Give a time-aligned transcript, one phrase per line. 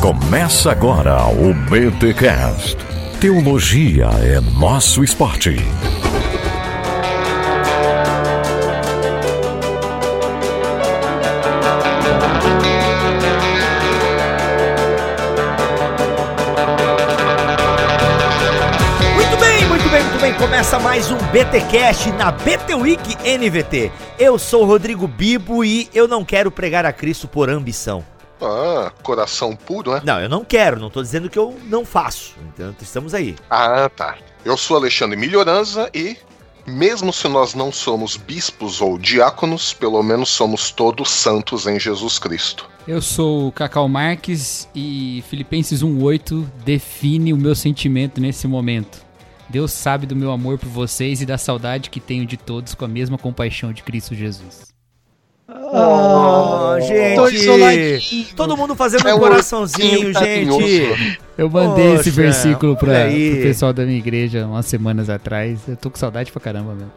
[0.00, 2.74] Começa agora o BTCast.
[3.20, 5.56] Teologia é nosso esporte.
[20.38, 23.92] Começa mais um BTcast na BT Week NVT.
[24.18, 28.02] Eu sou Rodrigo Bibo e eu não quero pregar a Cristo por ambição.
[28.40, 30.02] Ah, coração puro, né?
[30.04, 32.34] Não, eu não quero, não tô dizendo que eu não faço.
[32.52, 33.36] Então estamos aí.
[33.48, 34.16] Ah, tá.
[34.44, 36.16] Eu sou Alexandre Melhoranza e,
[36.66, 42.18] mesmo se nós não somos bispos ou diáconos, pelo menos somos todos santos em Jesus
[42.18, 42.68] Cristo.
[42.88, 49.04] Eu sou o Cacau Marques e Filipenses 1:8 define o meu sentimento nesse momento.
[49.48, 52.84] Deus sabe do meu amor por vocês e da saudade que tenho de todos com
[52.84, 54.69] a mesma compaixão de Cristo Jesus.
[55.72, 56.76] Oh,
[57.16, 58.34] Dois gente!
[58.34, 61.18] Todo mundo fazendo É um coraçãozinho, gente.
[61.36, 63.32] Eu mandei Poxa, esse versículo aí.
[63.34, 65.60] pro pessoal da minha igreja umas semanas atrás.
[65.66, 66.92] Eu tô com saudade pra caramba mesmo.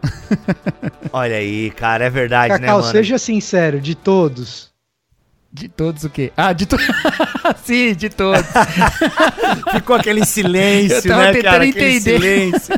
[1.11, 2.91] Olha aí, cara, é verdade, né, Cacau, mano?
[2.91, 4.71] seja sincero, de todos.
[5.51, 6.31] De todos o quê?
[6.35, 6.83] Ah, de todos.
[7.63, 8.43] Sim, de todos.
[9.71, 11.63] Ficou aquele silêncio, Eu tava né, tentando cara?
[11.63, 12.19] Aquele entender.
[12.19, 12.73] silêncio.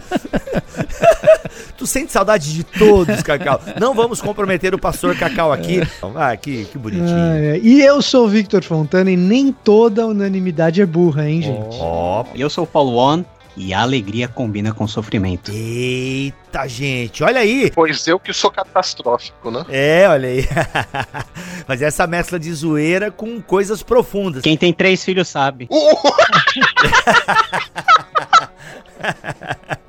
[1.85, 3.61] Tu sente saudade de todos, Cacau.
[3.79, 5.81] Não vamos comprometer o pastor Cacau aqui.
[6.15, 7.15] Ah, que, que bonitinho.
[7.15, 7.59] Ah, é.
[7.59, 11.77] E eu sou o Victor Fontana e nem toda unanimidade é burra, hein, gente?
[11.79, 13.23] Ó, Eu sou o Paulo On
[13.55, 15.51] e a alegria combina com sofrimento.
[15.53, 17.71] eita, gente, olha aí.
[17.73, 19.63] Pois eu que sou catastrófico, né?
[19.69, 20.47] É, olha aí.
[21.67, 24.41] Mas essa mescla de zoeira com coisas profundas.
[24.41, 25.69] Quem tem três filhos sabe.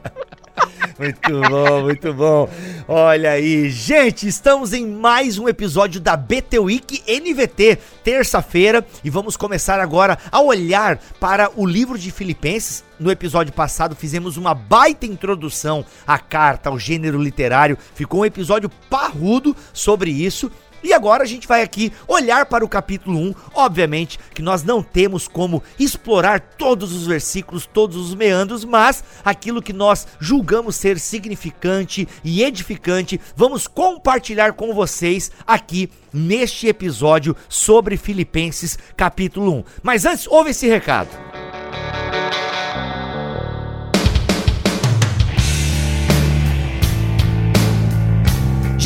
[0.99, 2.49] Muito bom, muito bom.
[2.89, 9.37] Olha aí, gente, estamos em mais um episódio da BT Week NVT, terça-feira, e vamos
[9.37, 12.83] começar agora a olhar para o livro de Filipenses.
[12.99, 17.77] No episódio passado fizemos uma baita introdução à carta, ao gênero literário.
[17.95, 20.51] Ficou um episódio parrudo sobre isso.
[20.87, 23.35] E agora a gente vai aqui olhar para o capítulo 1.
[23.55, 29.61] Obviamente que nós não temos como explorar todos os versículos, todos os meandros, mas aquilo
[29.61, 37.97] que nós julgamos ser significante e edificante, vamos compartilhar com vocês aqui neste episódio sobre
[37.97, 39.65] Filipenses capítulo 1.
[39.83, 41.09] Mas antes, ouve esse recado.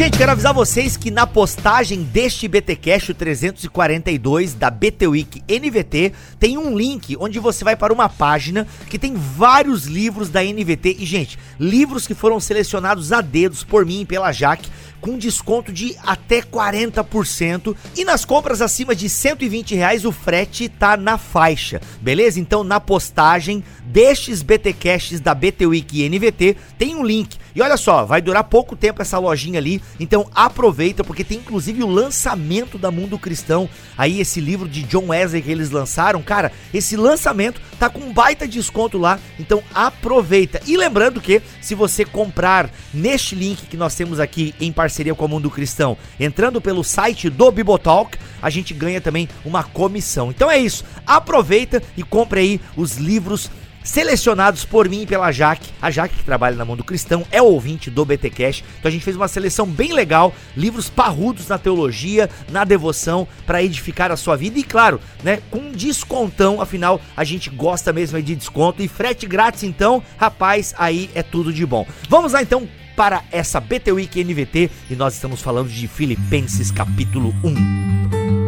[0.01, 6.15] Gente, quero avisar vocês que na postagem deste BTcast o 342 da BT Week NVT
[6.39, 10.97] tem um link onde você vai para uma página que tem vários livros da NVT
[11.01, 14.71] e gente, livros que foram selecionados a dedos por mim e pela Jaque
[15.03, 20.97] com desconto de até 40% e nas compras acima de 120 reais o frete tá
[20.97, 22.41] na faixa, beleza?
[22.41, 28.05] Então na postagem destes BTcasts da BT Week NVT tem um link e olha só,
[28.05, 32.91] vai durar pouco tempo essa lojinha ali, então aproveita porque tem inclusive o lançamento da
[32.91, 37.89] Mundo Cristão, aí esse livro de John Wesley que eles lançaram, cara, esse lançamento tá
[37.89, 40.61] com um baita desconto lá, então aproveita.
[40.67, 45.25] E lembrando que se você comprar neste link que nós temos aqui em parceria com
[45.25, 50.31] a Mundo Cristão, entrando pelo site do Bibotalk, a gente ganha também uma comissão.
[50.31, 53.51] Então é isso, aproveita e compre aí os livros
[53.83, 55.71] selecionados por mim e pela Jaque.
[55.81, 58.65] A Jaque, que trabalha na Mundo Cristão, é ouvinte do BT Cash.
[58.79, 63.63] Então a gente fez uma seleção bem legal, livros parrudos na teologia, na devoção, para
[63.63, 68.35] edificar a sua vida e, claro, né, com descontão, afinal, a gente gosta mesmo de
[68.35, 71.87] desconto e frete grátis, então, rapaz, aí é tudo de bom.
[72.09, 77.35] Vamos lá então para essa BT Week NVT e nós estamos falando de Filipenses capítulo
[77.43, 78.40] 1.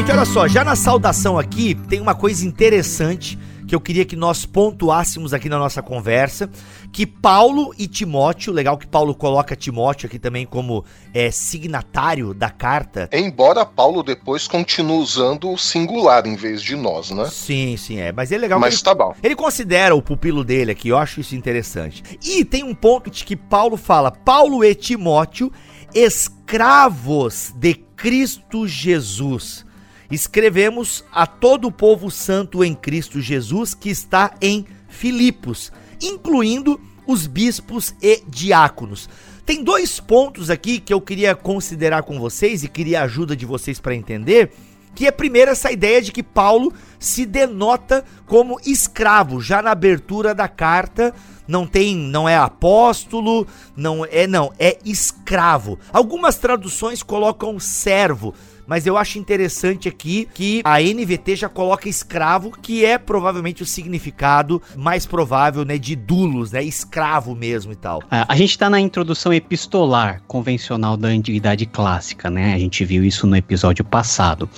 [0.00, 3.38] Gente, olha só, já na saudação aqui tem uma coisa interessante
[3.68, 6.48] que eu queria que nós pontuássemos aqui na nossa conversa,
[6.90, 12.48] que Paulo e Timóteo, legal que Paulo coloca Timóteo aqui também como é, signatário da
[12.48, 13.10] carta.
[13.12, 17.26] Embora Paulo depois continue usando o singular em vez de nós, né?
[17.30, 19.14] Sim, sim, é, mas é legal que Mas ele, tá bom.
[19.22, 22.02] ele considera o pupilo dele aqui, eu acho isso interessante.
[22.24, 25.52] E tem um ponto de que Paulo fala, Paulo e Timóteo,
[25.92, 29.68] escravos de Cristo Jesus.
[30.10, 35.72] Escrevemos a todo o povo santo em Cristo Jesus que está em Filipos,
[36.02, 39.08] incluindo os bispos e diáconos.
[39.46, 43.46] Tem dois pontos aqui que eu queria considerar com vocês e queria a ajuda de
[43.46, 44.52] vocês para entender,
[44.94, 50.34] que é primeiro essa ideia de que Paulo se denota como escravo, já na abertura
[50.34, 51.14] da carta,
[51.46, 53.46] não tem, não é apóstolo,
[53.76, 55.78] não é não, é escravo.
[55.92, 58.34] Algumas traduções colocam servo,
[58.70, 63.66] mas eu acho interessante aqui que a NVT já coloca escravo, que é provavelmente o
[63.66, 68.00] significado mais provável, né, de dulos, né, escravo mesmo e tal.
[68.08, 72.54] A, a gente está na introdução epistolar convencional da antiguidade clássica, né?
[72.54, 74.48] A gente viu isso no episódio passado.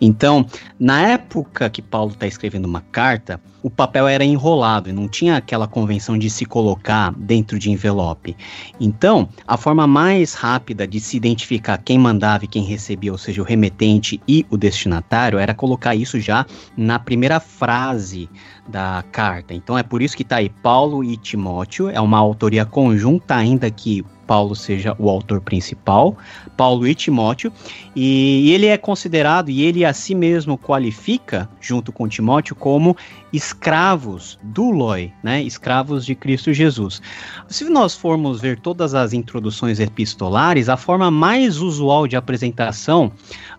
[0.00, 0.44] Então,
[0.76, 5.36] na época que Paulo está escrevendo uma carta, o papel era enrolado e não tinha
[5.36, 8.36] aquela convenção de se colocar dentro de envelope.
[8.80, 13.42] Então, a forma mais rápida de se identificar quem mandava e quem recebia, ou seja,
[13.42, 16.46] o remetente e o destinatário, era colocar isso já
[16.76, 18.28] na primeira frase
[18.66, 19.52] da carta.
[19.52, 23.70] Então é por isso que está aí Paulo e Timóteo, é uma autoria conjunta, ainda
[23.70, 26.16] que Paulo seja o autor principal,
[26.56, 27.52] Paulo e Timóteo,
[27.96, 32.96] e ele é considerado e ele a si mesmo qualifica, junto com Timóteo, como
[33.32, 35.42] escravos do Loi, né?
[35.42, 37.02] Escravos de Cristo Jesus.
[37.48, 43.10] Se nós formos ver todas as introduções epistolares, a forma mais usual de apresentação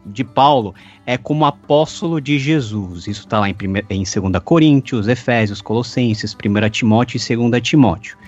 [0.05, 0.73] de Paulo
[1.05, 3.07] é como apóstolo de Jesus.
[3.07, 3.55] Isso está lá em,
[3.89, 8.21] em 2 Coríntios, Efésios, Colossenses, 1 Timóteo e 2 Timóteo.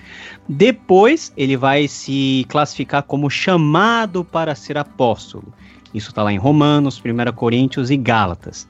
[0.48, 5.52] Depois ele vai se classificar como chamado para ser apóstolo.
[5.92, 8.68] Isso está lá em Romanos, 1 Coríntios e Gálatas.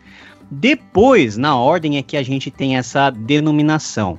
[0.50, 4.18] Depois, na ordem, é que a gente tem essa denominação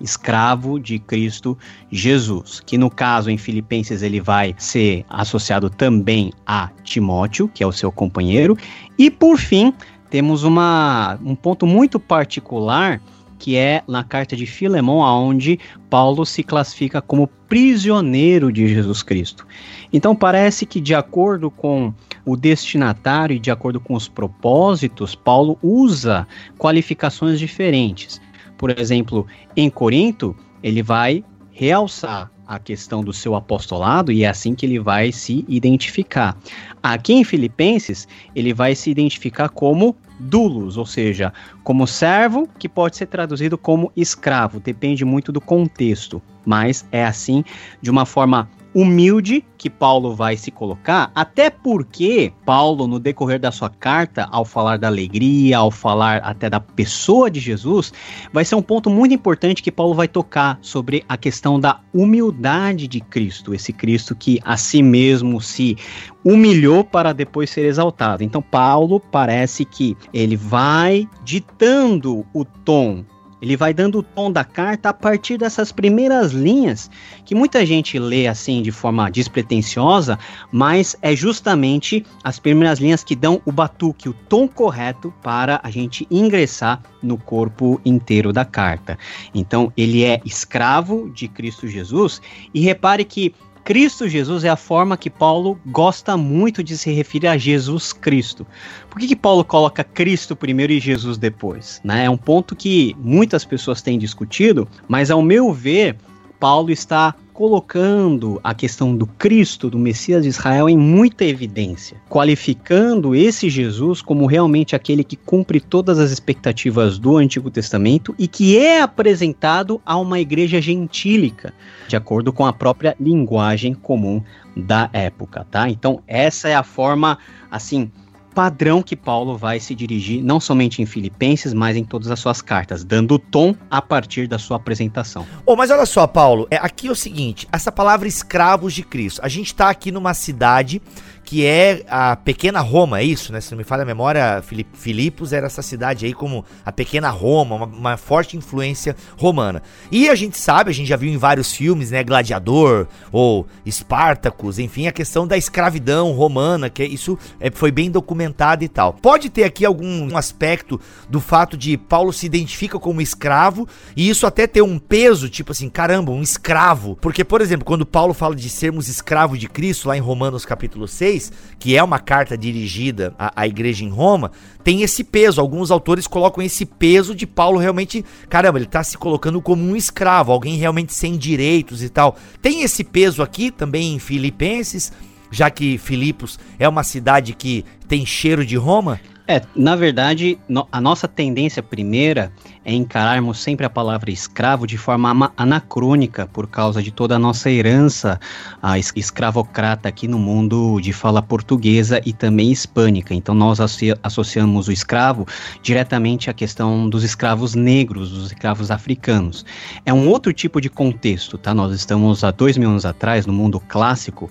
[0.00, 1.56] escravo de Cristo
[1.90, 7.66] Jesus, que no caso em Filipenses ele vai ser associado também a Timóteo, que é
[7.66, 8.56] o seu companheiro,
[8.98, 9.72] e por fim
[10.10, 13.00] temos uma, um ponto muito particular
[13.38, 15.58] que é na carta de Filemão, aonde
[15.90, 19.46] Paulo se classifica como prisioneiro de Jesus Cristo.
[19.92, 21.92] Então parece que de acordo com
[22.24, 26.26] o destinatário e de acordo com os propósitos, Paulo usa
[26.58, 28.20] qualificações diferentes.
[28.56, 29.26] Por exemplo,
[29.56, 34.78] em Corinto, ele vai realçar a questão do seu apostolado e é assim que ele
[34.78, 36.36] vai se identificar.
[36.82, 41.32] Aqui em Filipenses, ele vai se identificar como dulos, ou seja,
[41.62, 47.44] como servo, que pode ser traduzido como escravo, depende muito do contexto, mas é assim
[47.80, 53.52] de uma forma humilde que Paulo vai se colocar, até porque Paulo, no decorrer da
[53.52, 57.92] sua carta, ao falar da alegria, ao falar até da pessoa de Jesus,
[58.32, 62.88] vai ser um ponto muito importante que Paulo vai tocar sobre a questão da humildade
[62.88, 65.76] de Cristo, esse Cristo que a si mesmo se
[66.24, 68.24] humilhou para depois ser exaltado.
[68.24, 73.04] Então, Paulo parece que ele vai ditando o tom
[73.44, 76.90] ele vai dando o tom da carta a partir dessas primeiras linhas,
[77.26, 80.18] que muita gente lê assim de forma despretensiosa,
[80.50, 85.70] mas é justamente as primeiras linhas que dão o batuque, o tom correto para a
[85.70, 88.98] gente ingressar no corpo inteiro da carta.
[89.34, 92.22] Então, ele é escravo de Cristo Jesus,
[92.54, 93.34] e repare que
[93.64, 98.46] Cristo Jesus é a forma que Paulo gosta muito de se referir a Jesus Cristo.
[98.90, 101.80] Por que, que Paulo coloca Cristo primeiro e Jesus depois?
[101.82, 102.04] Né?
[102.04, 105.96] É um ponto que muitas pessoas têm discutido, mas ao meu ver,
[106.38, 113.12] Paulo está colocando a questão do Cristo, do Messias de Israel, em muita evidência, qualificando
[113.12, 118.56] esse Jesus como realmente aquele que cumpre todas as expectativas do Antigo Testamento e que
[118.56, 121.52] é apresentado a uma igreja gentílica,
[121.88, 124.22] de acordo com a própria linguagem comum
[124.56, 125.68] da época, tá?
[125.68, 127.18] Então, essa é a forma,
[127.50, 127.90] assim,
[128.34, 132.42] padrão que Paulo vai se dirigir, não somente em Filipenses, mas em todas as suas
[132.42, 135.24] cartas, dando tom a partir da sua apresentação.
[135.46, 139.20] Oh, mas olha só, Paulo, é, aqui é o seguinte: essa palavra escravos de Cristo.
[139.22, 140.82] A gente está aqui numa cidade
[141.24, 143.40] que é a pequena Roma, é isso, né?
[143.40, 144.42] Se não me falha a memória,
[144.74, 149.62] Filipos era essa cidade aí como a pequena Roma, uma, uma, forte influência romana.
[149.90, 152.04] E a gente sabe, a gente já viu em vários filmes, né?
[152.04, 158.62] Gladiador ou Espartacus, enfim, a questão da escravidão romana, que isso é, foi bem documentado
[158.62, 158.92] e tal.
[158.92, 160.78] Pode ter aqui algum aspecto
[161.08, 163.66] do fato de Paulo se identifica como escravo
[163.96, 166.96] e isso até ter um peso, tipo assim, caramba, um escravo.
[167.00, 170.86] Porque, por exemplo, quando Paulo fala de sermos escravos de Cristo, lá em Romanos capítulo
[170.86, 175.40] 6, 6, que é uma carta dirigida à, à igreja em Roma, tem esse peso.
[175.40, 179.76] Alguns autores colocam esse peso de Paulo realmente, caramba, ele está se colocando como um
[179.76, 182.16] escravo, alguém realmente sem direitos e tal.
[182.42, 184.92] Tem esse peso aqui também em Filipenses,
[185.30, 189.00] já que Filipos é uma cidade que tem cheiro de Roma?
[189.26, 190.38] É, na verdade,
[190.70, 192.30] a nossa tendência primeira
[192.64, 197.50] é encararmos sempre a palavra escravo de forma anacrônica por causa de toda a nossa
[197.50, 198.18] herança
[198.62, 203.14] a escravocrata aqui no mundo de fala portuguesa e também hispânica.
[203.14, 203.58] Então nós
[204.02, 205.26] associamos o escravo
[205.62, 209.44] diretamente à questão dos escravos negros, dos escravos africanos.
[209.84, 211.52] É um outro tipo de contexto, tá?
[211.52, 214.30] Nós estamos há dois mil anos atrás no mundo clássico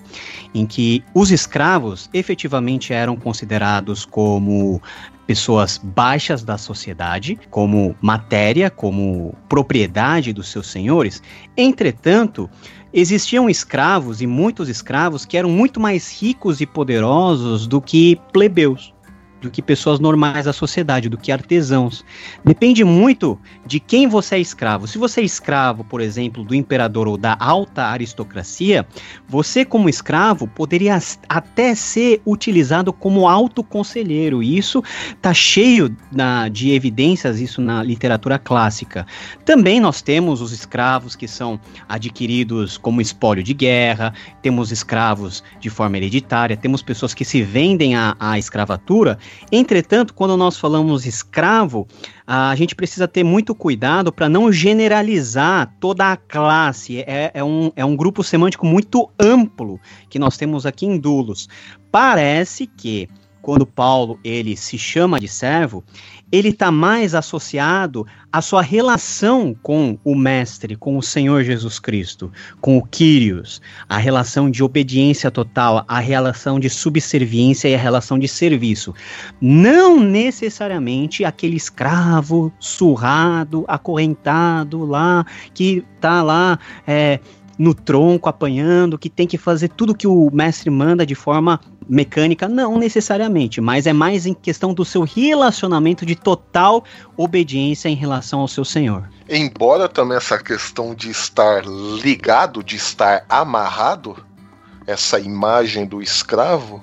[0.54, 4.80] em que os escravos efetivamente eram considerados como
[5.26, 11.22] pessoas baixas da sociedade, como matéria, como propriedade dos seus senhores.
[11.56, 12.48] Entretanto,
[12.92, 18.93] existiam escravos e muitos escravos que eram muito mais ricos e poderosos do que plebeus
[19.44, 22.04] do que pessoas normais da sociedade, do que artesãos.
[22.44, 24.86] Depende muito de quem você é escravo.
[24.86, 28.86] Se você é escravo, por exemplo, do imperador ou da alta aristocracia,
[29.28, 30.98] você, como escravo, poderia
[31.28, 34.42] até ser utilizado como alto conselheiro.
[34.42, 39.06] E isso está cheio na, de evidências, isso na literatura clássica.
[39.44, 45.68] Também nós temos os escravos que são adquiridos como espólio de guerra, temos escravos de
[45.68, 49.18] forma hereditária, temos pessoas que se vendem à escravatura
[49.50, 51.86] Entretanto, quando nós falamos escravo,
[52.26, 57.00] a gente precisa ter muito cuidado para não generalizar toda a classe.
[57.00, 61.48] É, é, um, é um grupo semântico muito amplo que nós temos aqui em Dulos.
[61.90, 63.08] Parece que
[63.44, 65.84] quando Paulo ele se chama de servo,
[66.32, 72.32] ele está mais associado à sua relação com o Mestre, com o Senhor Jesus Cristo,
[72.58, 78.18] com o Kyrios, a relação de obediência total, a relação de subserviência e a relação
[78.18, 78.94] de serviço.
[79.38, 86.58] Não necessariamente aquele escravo surrado, acorrentado lá, que está lá.
[86.86, 87.20] É,
[87.58, 92.48] no tronco, apanhando, que tem que fazer tudo que o mestre manda de forma mecânica,
[92.48, 96.84] não necessariamente, mas é mais em questão do seu relacionamento de total
[97.16, 99.08] obediência em relação ao seu senhor.
[99.28, 101.64] Embora também essa questão de estar
[102.02, 104.16] ligado, de estar amarrado,
[104.86, 106.82] essa imagem do escravo,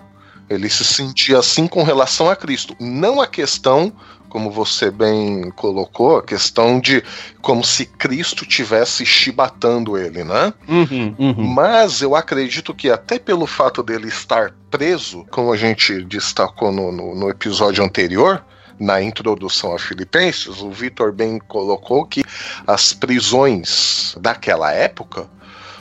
[0.51, 2.75] ele se sentia assim com relação a Cristo.
[2.79, 3.93] Não a questão
[4.27, 7.03] como você bem colocou, a questão de
[7.41, 10.53] como se Cristo tivesse chibatando ele, né?
[10.69, 11.47] Uhum, uhum.
[11.47, 16.93] Mas eu acredito que até pelo fato dele estar preso, como a gente destacou no,
[16.93, 18.41] no, no episódio anterior,
[18.79, 22.23] na introdução a Filipenses, o Vitor bem colocou que
[22.65, 25.29] as prisões daquela época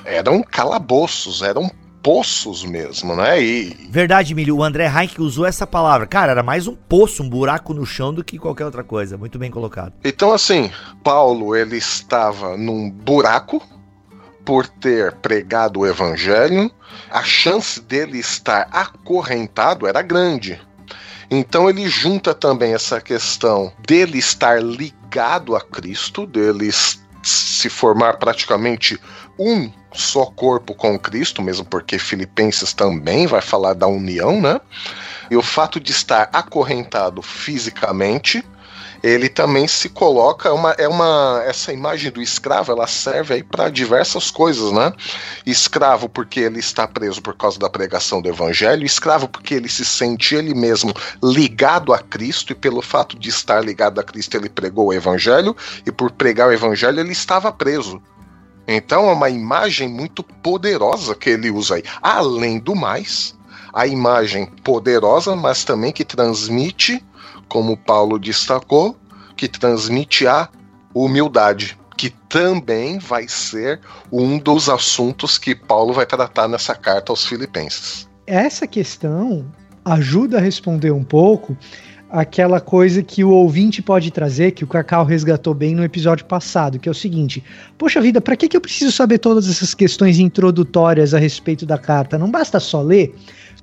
[0.05, 1.71] eram calabouços, eram
[2.02, 3.42] poços mesmo, né?
[3.42, 3.88] E...
[3.90, 4.57] Verdade, Milho.
[4.57, 6.07] O André Heinck usou essa palavra.
[6.07, 9.16] Cara, era mais um poço, um buraco no chão do que qualquer outra coisa.
[9.16, 9.92] Muito bem colocado.
[10.04, 10.71] Então, assim,
[11.02, 13.62] Paulo, ele estava num buraco
[14.45, 16.71] por ter pregado o evangelho.
[17.11, 20.61] A chance dele estar acorrentado era grande.
[21.30, 26.71] Então ele junta também essa questão dele estar ligado a Cristo, dele
[27.23, 28.99] se formar praticamente
[29.38, 34.61] um só corpo com Cristo, mesmo porque Filipenses também vai falar da união, né?
[35.30, 38.44] E o fato de estar acorrentado fisicamente,
[39.02, 43.42] ele também se coloca é uma, é uma essa imagem do escravo ela serve aí
[43.42, 44.92] para diversas coisas né
[45.47, 49.85] escravo porque ele está preso por causa da pregação do evangelho escravo porque ele se
[49.85, 50.92] sente ele mesmo
[51.23, 55.56] ligado a Cristo e pelo fato de estar ligado a Cristo ele pregou o evangelho
[55.87, 58.02] e por pregar o evangelho ele estava preso
[58.77, 61.83] então é uma imagem muito poderosa que ele usa aí.
[62.00, 63.37] Além do mais,
[63.73, 67.05] a imagem poderosa, mas também que transmite,
[67.49, 68.97] como Paulo destacou,
[69.37, 70.49] que transmite a
[70.95, 77.27] humildade, que também vai ser um dos assuntos que Paulo vai tratar nessa carta aos
[77.27, 78.09] Filipenses.
[78.27, 79.50] Essa questão
[79.85, 81.57] ajuda a responder um pouco
[82.11, 86.79] aquela coisa que o ouvinte pode trazer, que o Cacau resgatou bem no episódio passado,
[86.79, 87.43] que é o seguinte:
[87.79, 91.79] Poxa vida, para que, que eu preciso saber todas essas questões introdutórias a respeito da
[91.79, 92.19] carta?
[92.19, 93.14] Não basta só ler?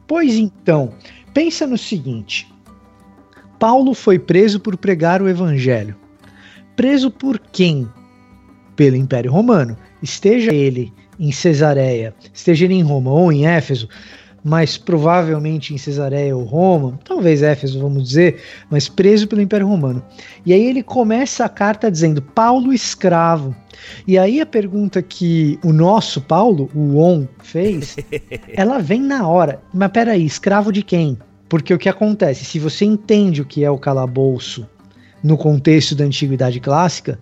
[0.08, 0.94] Pois então,
[1.34, 2.48] pensa no seguinte:
[3.60, 5.96] Paulo foi preso por pregar o evangelho.
[6.76, 7.88] Preso por quem?
[8.76, 9.76] Pelo Império Romano.
[10.02, 13.90] Esteja ele em Cesareia, esteja ele em Roma ou em Éfeso,
[14.48, 20.02] mas provavelmente em Cesareia ou Roma, talvez Éfeso, vamos dizer, mas preso pelo Império Romano.
[20.46, 23.54] E aí ele começa a carta dizendo Paulo escravo.
[24.08, 27.98] E aí a pergunta que o nosso Paulo, o On, fez,
[28.56, 29.62] ela vem na hora.
[29.74, 31.18] Mas peraí, escravo de quem?
[31.50, 32.46] Porque o que acontece?
[32.46, 34.66] Se você entende o que é o calabouço
[35.22, 37.20] no contexto da antiguidade clássica,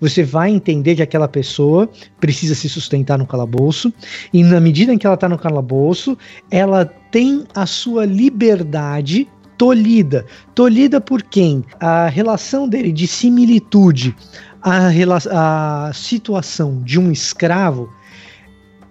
[0.00, 1.88] você vai entender que aquela pessoa
[2.18, 3.92] precisa se sustentar no calabouço,
[4.32, 6.16] e na medida em que ela está no calabouço,
[6.50, 9.28] ela tem a sua liberdade
[9.58, 10.24] tolhida.
[10.54, 11.62] Tolhida por quem?
[11.78, 14.16] A relação dele de similitude
[14.62, 14.88] à,
[15.30, 17.92] a situação de um escravo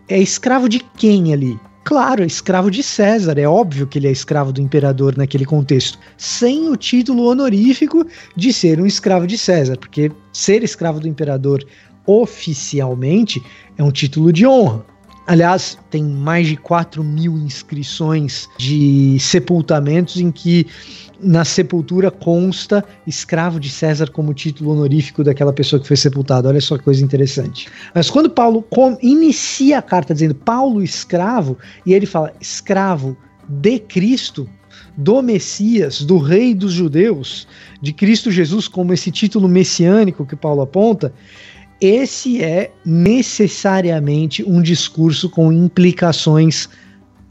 [0.08, 1.60] é escravo de quem ali?
[1.90, 6.70] Claro, escravo de César, é óbvio que ele é escravo do imperador naquele contexto, sem
[6.70, 8.06] o título honorífico
[8.36, 11.66] de ser um escravo de César, porque ser escravo do imperador
[12.06, 13.42] oficialmente
[13.76, 14.86] é um título de honra.
[15.30, 20.66] Aliás, tem mais de 4 mil inscrições de sepultamentos em que
[21.22, 26.50] na sepultura consta escravo de César como título honorífico daquela pessoa que foi sepultada.
[26.50, 27.70] Olha só que coisa interessante.
[27.94, 28.66] Mas quando Paulo
[29.04, 33.16] inicia a carta dizendo Paulo escravo, e ele fala escravo
[33.48, 34.50] de Cristo,
[34.98, 37.48] do Messias, do Rei dos Judeus,
[37.80, 41.14] de Cristo Jesus, como esse título messiânico que Paulo aponta,
[41.82, 46.70] esse é necessariamente um discurso com implicações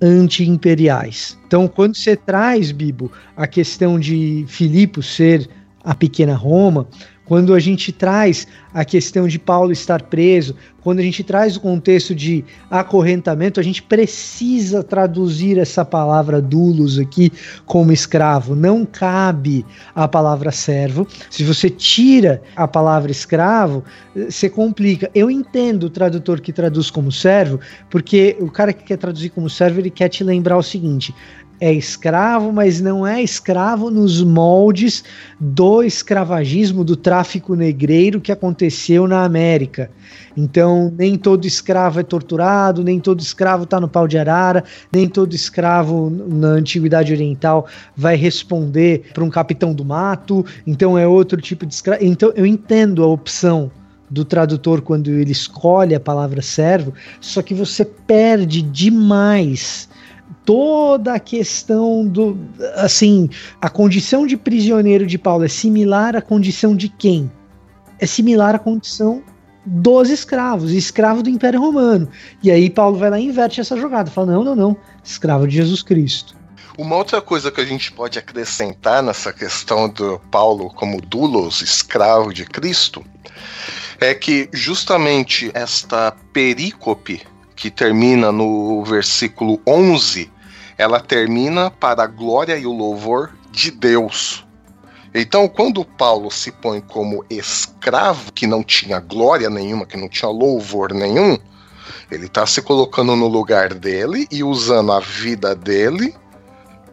[0.00, 1.38] anti-imperiais.
[1.46, 5.48] Então, quando você traz, Bibo, a questão de Filipe ser
[5.84, 6.86] a pequena Roma,
[7.28, 11.60] quando a gente traz a questão de Paulo estar preso, quando a gente traz o
[11.60, 17.30] contexto de acorrentamento, a gente precisa traduzir essa palavra dulos aqui
[17.66, 18.56] como escravo.
[18.56, 21.06] Não cabe a palavra servo.
[21.28, 23.84] Se você tira a palavra escravo,
[24.16, 25.10] você complica.
[25.14, 29.50] Eu entendo o tradutor que traduz como servo, porque o cara que quer traduzir como
[29.50, 31.14] servo, ele quer te lembrar o seguinte:
[31.60, 35.04] é escravo, mas não é escravo nos moldes
[35.38, 39.90] do escravagismo, do tráfico negreiro que aconteceu na América.
[40.36, 44.62] Então, nem todo escravo é torturado, nem todo escravo está no pau de arara,
[44.92, 50.46] nem todo escravo na Antiguidade Oriental vai responder para um capitão do mato.
[50.66, 52.04] Então, é outro tipo de escravo.
[52.04, 53.70] Então, eu entendo a opção
[54.10, 59.87] do tradutor quando ele escolhe a palavra servo, só que você perde demais
[60.48, 62.38] toda a questão do.
[62.76, 63.28] Assim,
[63.60, 67.30] a condição de prisioneiro de Paulo é similar à condição de quem?
[67.98, 69.22] É similar à condição
[69.66, 72.08] dos escravos, escravo do Império Romano.
[72.42, 75.56] E aí Paulo vai lá e inverte essa jogada, fala: não, não, não, escravo de
[75.56, 76.34] Jesus Cristo.
[76.78, 82.32] Uma outra coisa que a gente pode acrescentar nessa questão do Paulo como dulos, escravo
[82.32, 83.04] de Cristo,
[84.00, 87.20] é que justamente esta perícope
[87.54, 90.37] que termina no versículo 11,
[90.78, 94.46] ela termina para a glória e o louvor de Deus.
[95.12, 100.30] Então, quando Paulo se põe como escravo, que não tinha glória nenhuma, que não tinha
[100.30, 101.36] louvor nenhum,
[102.10, 106.14] ele está se colocando no lugar dele e usando a vida dele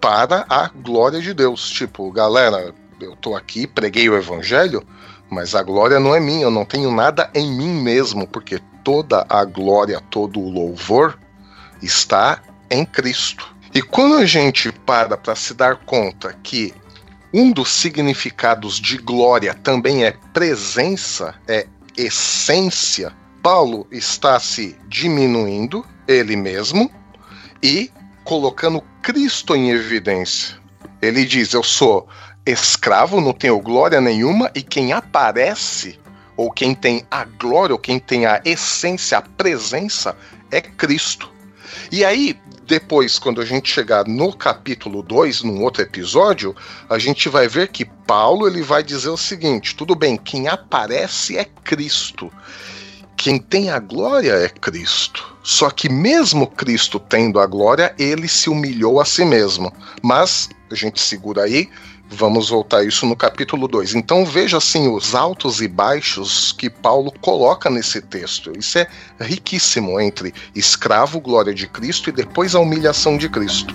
[0.02, 1.70] para a glória de Deus.
[1.70, 4.82] Tipo, galera, eu tô aqui, preguei o evangelho,
[5.30, 9.26] mas a glória não é minha, eu não tenho nada em mim mesmo, porque toda
[9.30, 11.20] a glória, todo o louvor
[11.82, 13.55] está em Cristo.
[13.76, 16.74] E quando a gente para para se dar conta que
[17.34, 23.12] um dos significados de glória também é presença, é essência,
[23.44, 26.90] Paulo está se diminuindo ele mesmo
[27.62, 27.92] e
[28.24, 30.56] colocando Cristo em evidência.
[31.02, 32.08] Ele diz: Eu sou
[32.46, 36.00] escravo, não tenho glória nenhuma, e quem aparece,
[36.38, 40.16] ou quem tem a glória, ou quem tem a essência, a presença,
[40.50, 41.35] é Cristo.
[41.92, 46.56] E aí, depois, quando a gente chegar no capítulo 2, num outro episódio,
[46.90, 51.38] a gente vai ver que Paulo ele vai dizer o seguinte: tudo bem, quem aparece
[51.38, 52.32] é Cristo.
[53.18, 55.36] Quem tem a glória é Cristo.
[55.42, 59.72] Só que, mesmo Cristo tendo a glória, ele se humilhou a si mesmo.
[60.02, 61.70] Mas, a gente segura aí,
[62.10, 63.96] Vamos voltar a isso no capítulo 2.
[63.96, 68.54] Então veja assim os altos e baixos que Paulo coloca nesse texto.
[68.58, 68.88] Isso é
[69.20, 73.74] riquíssimo entre escravo, glória de Cristo e depois a humilhação de Cristo.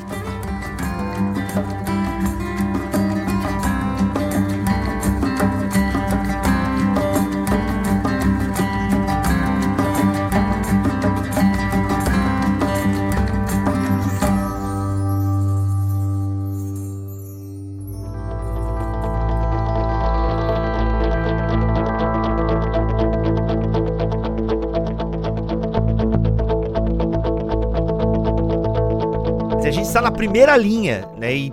[30.30, 31.34] Primeira linha, né?
[31.34, 31.52] E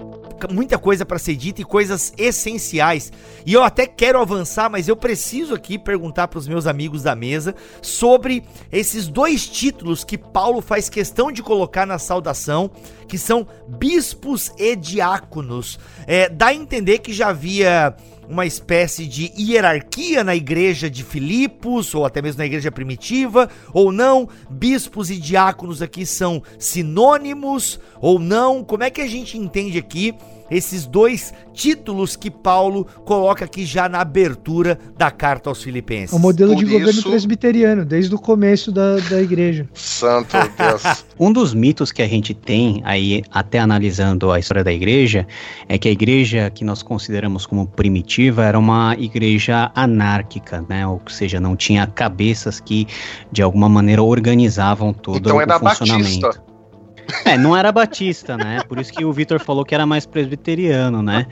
[0.51, 3.11] muita coisa para ser dita e coisas essenciais.
[3.43, 7.15] E eu até quero avançar, mas eu preciso aqui perguntar para os meus amigos da
[7.15, 12.69] mesa sobre esses dois títulos que Paulo faz questão de colocar na saudação,
[13.07, 15.79] que são bispos e diáconos.
[16.05, 17.95] É, dá a entender que já havia
[18.27, 23.91] uma espécie de hierarquia na igreja de Filipos, ou até mesmo na igreja primitiva, ou
[23.91, 24.27] não?
[24.49, 28.63] Bispos e diáconos aqui são sinônimos, ou não?
[28.63, 30.13] Como é que a gente entende aqui
[30.49, 36.13] esses dois títulos que Paulo coloca aqui já na abertura da carta aos Filipenses.
[36.15, 39.67] O modelo Por de governo isso- presbiteriano, desde o começo da, da igreja.
[39.73, 41.05] Santo Deus.
[41.19, 45.27] Um dos mitos que a gente tem aí, até analisando a história da igreja,
[45.67, 50.85] é que a igreja que nós consideramos como primitiva era uma igreja anárquica, né?
[50.87, 52.87] Ou seja, não tinha cabeças que
[53.31, 56.21] de alguma maneira organizavam todo Então o era funcionamento.
[56.21, 56.46] Batista.
[57.25, 58.59] É, não era batista, né?
[58.67, 61.25] Por isso que o Vitor falou que era mais presbiteriano, né?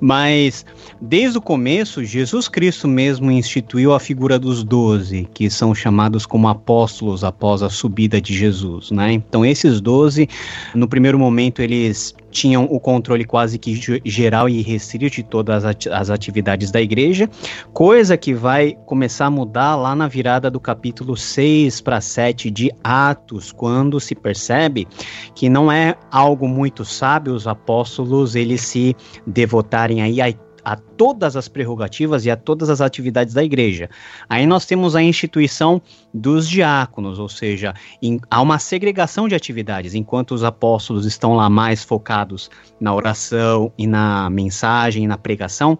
[0.00, 0.64] Mas
[1.00, 6.48] desde o começo, Jesus Cristo mesmo instituiu a figura dos doze, que são chamados como
[6.48, 9.12] apóstolos após a subida de Jesus, né?
[9.12, 10.28] Então esses doze,
[10.74, 15.64] no primeiro momento, eles tinham o controle quase que ge- geral e restrito de todas
[15.64, 17.30] as atividades da igreja,
[17.72, 22.70] coisa que vai começar a mudar lá na virada do capítulo 6 para 7 de
[22.84, 24.86] Atos, quando se percebe
[25.34, 28.94] que não é algo muito sábio os apóstolos eles se
[29.26, 30.32] devotarem aí a,
[30.66, 33.88] a todas as prerrogativas e a todas as atividades da igreja.
[34.28, 35.80] Aí nós temos a instituição
[36.12, 41.48] dos diáconos, ou seja, em- há uma segregação de atividades, enquanto os apóstolos estão lá
[41.48, 42.50] mais focados
[42.80, 45.78] na oração e na mensagem e na pregação.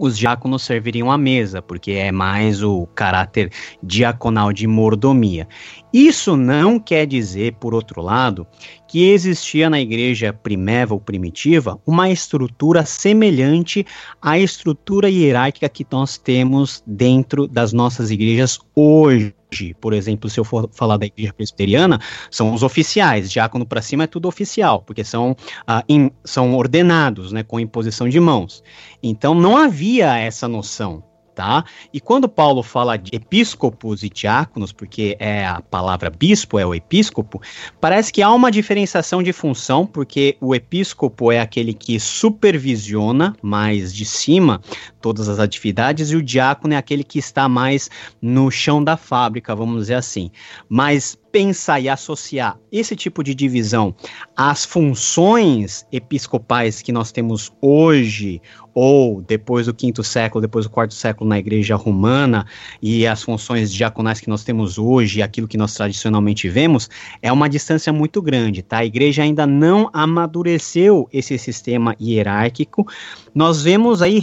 [0.00, 3.50] Os diáconos serviriam à mesa, porque é mais o caráter
[3.82, 5.48] diaconal de mordomia.
[5.92, 8.46] Isso não quer dizer, por outro lado,
[8.86, 13.86] que existia na igreja primeva ou primitiva uma estrutura semelhante
[14.20, 19.34] à estrutura hierárquica que nós temos dentro das nossas igrejas hoje.
[19.80, 21.98] Por exemplo, se eu for falar da igreja presbiteriana,
[22.30, 25.34] são os oficiais, diácono para cima é tudo oficial, porque são,
[25.66, 28.62] ah, im- são ordenados, né, com imposição de mãos.
[29.02, 31.02] Então não havia essa noção.
[31.38, 31.64] Tá?
[31.94, 36.74] E quando Paulo fala de episcopos e diáconos, porque é a palavra bispo, é o
[36.74, 37.40] episcopo,
[37.80, 43.94] parece que há uma diferenciação de função, porque o episcopo é aquele que supervisiona mais
[43.94, 44.60] de cima
[45.00, 49.54] todas as atividades, e o diácono é aquele que está mais no chão da fábrica,
[49.54, 50.30] vamos dizer assim.
[50.68, 53.94] Mas pensar e associar esse tipo de divisão
[54.36, 58.40] às funções episcopais que nós temos hoje,
[58.74, 62.46] ou depois do quinto século, depois do quarto século na igreja romana,
[62.80, 66.88] e as funções diaconais que nós temos hoje, aquilo que nós tradicionalmente vemos,
[67.20, 68.78] é uma distância muito grande, tá?
[68.78, 72.86] A igreja ainda não amadureceu esse sistema hierárquico.
[73.34, 74.18] Nós vemos aí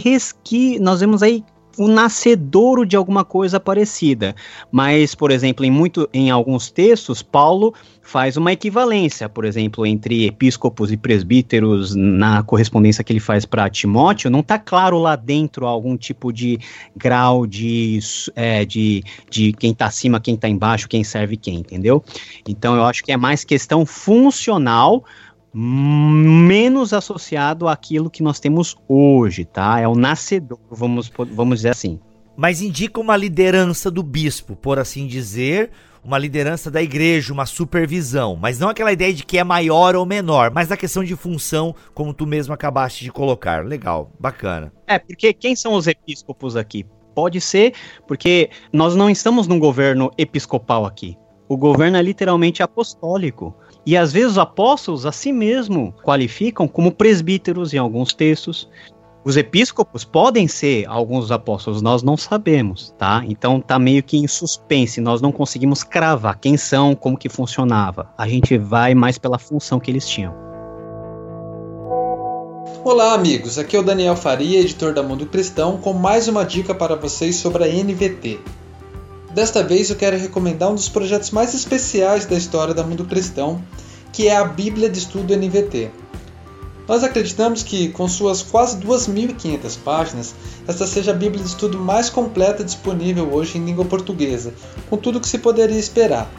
[0.80, 1.44] nós vemos aí
[1.76, 4.34] o nascedouro de alguma coisa parecida.
[4.70, 10.26] Mas, por exemplo, em, muito, em alguns textos, Paulo faz uma equivalência, por exemplo, entre
[10.26, 15.66] episcopos e presbíteros na correspondência que ele faz para Timóteo, não está claro lá dentro
[15.66, 16.58] algum tipo de
[16.96, 17.98] grau de,
[18.36, 22.02] é, de, de quem está acima, quem está embaixo, quem serve quem, entendeu?
[22.48, 25.04] Então eu acho que é mais questão funcional
[25.58, 29.80] menos associado àquilo que nós temos hoje, tá?
[29.80, 31.98] É o nascedor, vamos, vamos dizer assim.
[32.36, 35.70] Mas indica uma liderança do bispo, por assim dizer,
[36.04, 40.04] uma liderança da igreja, uma supervisão, mas não aquela ideia de que é maior ou
[40.04, 43.64] menor, mas a questão de função, como tu mesmo acabaste de colocar.
[43.64, 44.70] Legal, bacana.
[44.86, 46.84] É, porque quem são os episcopos aqui?
[47.14, 47.72] Pode ser,
[48.06, 51.16] porque nós não estamos num governo episcopal aqui.
[51.48, 53.54] O governo é literalmente apostólico.
[53.86, 58.68] E às vezes os apóstolos a si mesmo qualificam como presbíteros em alguns textos.
[59.24, 63.22] Os episcopos podem ser alguns apóstolos, nós não sabemos, tá?
[63.28, 68.12] Então tá meio que em suspense, nós não conseguimos cravar quem são, como que funcionava.
[68.18, 70.34] A gente vai mais pela função que eles tinham.
[72.84, 73.58] Olá, amigos.
[73.58, 77.36] Aqui é o Daniel Faria, editor da Mundo Cristão, com mais uma dica para vocês
[77.36, 78.40] sobre a NVT.
[79.36, 83.62] Desta vez eu quero recomendar um dos projetos mais especiais da história da Mundo Cristão,
[84.10, 85.90] que é a Bíblia de Estudo NVT.
[86.88, 90.34] Nós acreditamos que, com suas quase 2.500 páginas,
[90.66, 94.54] esta seja a Bíblia de Estudo mais completa disponível hoje em língua portuguesa,
[94.88, 96.32] com tudo o que se poderia esperar.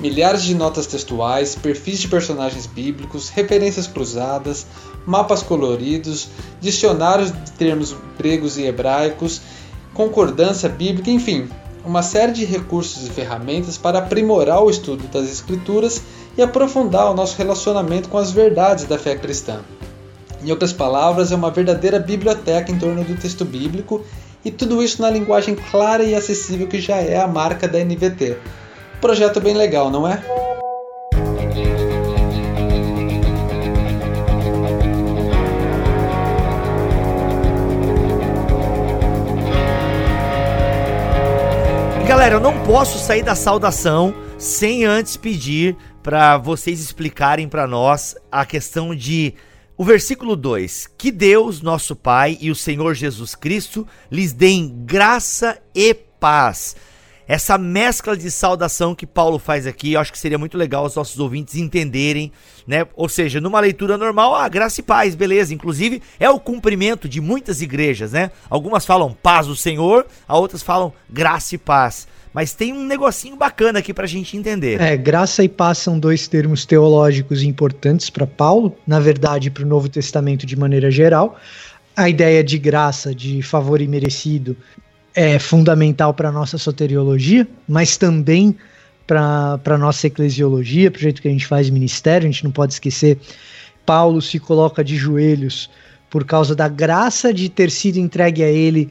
[0.00, 4.66] Milhares de notas textuais, perfis de personagens bíblicos, referências cruzadas,
[5.04, 6.30] mapas coloridos,
[6.62, 9.42] dicionários de termos gregos e hebraicos,
[9.92, 11.50] concordância bíblica, enfim,
[11.84, 16.02] uma série de recursos e ferramentas para aprimorar o estudo das Escrituras
[16.36, 19.60] e aprofundar o nosso relacionamento com as verdades da fé cristã.
[20.44, 24.04] Em outras palavras, é uma verdadeira biblioteca em torno do texto bíblico
[24.44, 28.36] e tudo isso na linguagem clara e acessível que já é a marca da NVT.
[29.00, 30.41] Projeto bem legal, não é?
[42.72, 49.34] Posso sair da saudação sem antes pedir para vocês explicarem para nós a questão de
[49.76, 55.60] O versículo 2: Que Deus, nosso Pai e o Senhor Jesus Cristo lhes deem graça
[55.74, 56.74] e paz.
[57.28, 60.96] Essa mescla de saudação que Paulo faz aqui, eu acho que seria muito legal os
[60.96, 62.32] nossos ouvintes entenderem,
[62.66, 62.86] né?
[62.96, 65.52] Ou seja, numa leitura normal, ah, graça e paz, beleza.
[65.52, 68.30] Inclusive, é o cumprimento de muitas igrejas, né?
[68.48, 72.08] Algumas falam paz do Senhor, a outras falam graça e paz.
[72.32, 74.80] Mas tem um negocinho bacana aqui pra gente entender.
[74.80, 79.66] É, graça e paz são dois termos teológicos importantes para Paulo, na verdade, para o
[79.66, 81.38] Novo Testamento de maneira geral.
[81.94, 84.56] A ideia de graça, de favor imerecido,
[85.14, 88.56] é fundamental para a nossa soteriologia, mas também
[89.06, 92.26] para a nossa eclesiologia, para o jeito que a gente faz ministério.
[92.26, 93.18] A gente não pode esquecer,
[93.84, 95.68] Paulo se coloca de joelhos
[96.08, 98.90] por causa da graça de ter sido entregue a ele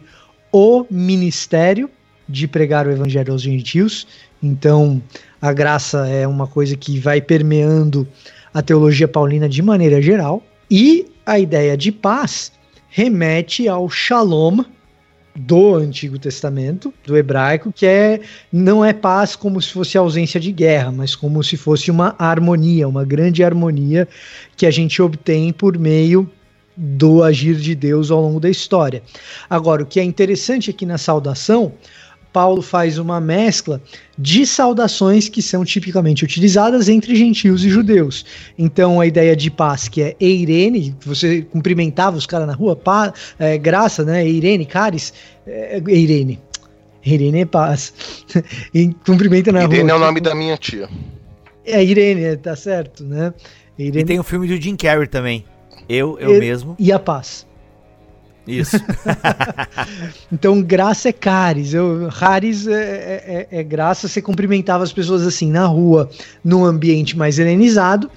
[0.52, 1.90] o ministério
[2.32, 4.08] de pregar o evangelho aos gentios.
[4.42, 5.02] Então,
[5.42, 8.08] a graça é uma coisa que vai permeando
[8.54, 10.42] a teologia paulina de maneira geral.
[10.70, 12.52] E a ideia de paz
[12.90, 14.64] remete ao shalom
[15.36, 18.20] do Antigo Testamento, do hebraico, que é
[18.52, 22.88] não é paz como se fosse ausência de guerra, mas como se fosse uma harmonia,
[22.88, 24.08] uma grande harmonia
[24.58, 26.30] que a gente obtém por meio
[26.76, 29.04] do agir de Deus ao longo da história.
[29.50, 31.74] Agora, o que é interessante aqui na saudação,
[32.32, 33.82] Paulo faz uma mescla
[34.18, 38.26] de saudações que são tipicamente utilizadas entre gentios e judeus.
[38.58, 43.14] Então a ideia de paz, que é Eirene, você cumprimentava os caras na rua, paz,
[43.38, 44.26] é, graça, né?
[44.26, 45.14] Eirene, caris,
[45.46, 46.40] é, Eirene.
[47.06, 47.94] Irene é paz.
[48.74, 49.76] e cumprimenta na Irene rua.
[49.76, 50.88] Irene é o nome da minha tia.
[51.66, 53.34] É Irene, tá certo, né?
[53.78, 54.04] Irene...
[54.04, 55.46] E tem o filme do Jim Carrey também.
[55.90, 56.76] Eu, eu mesmo.
[56.80, 57.46] E a paz.
[58.48, 58.78] Isso.
[60.32, 61.74] então, graça é caris.
[61.74, 64.08] Eu, raris é, é, é, é, graça.
[64.08, 66.10] Você cumprimentava as pessoas assim na rua,
[66.44, 68.10] num ambiente mais helenizado.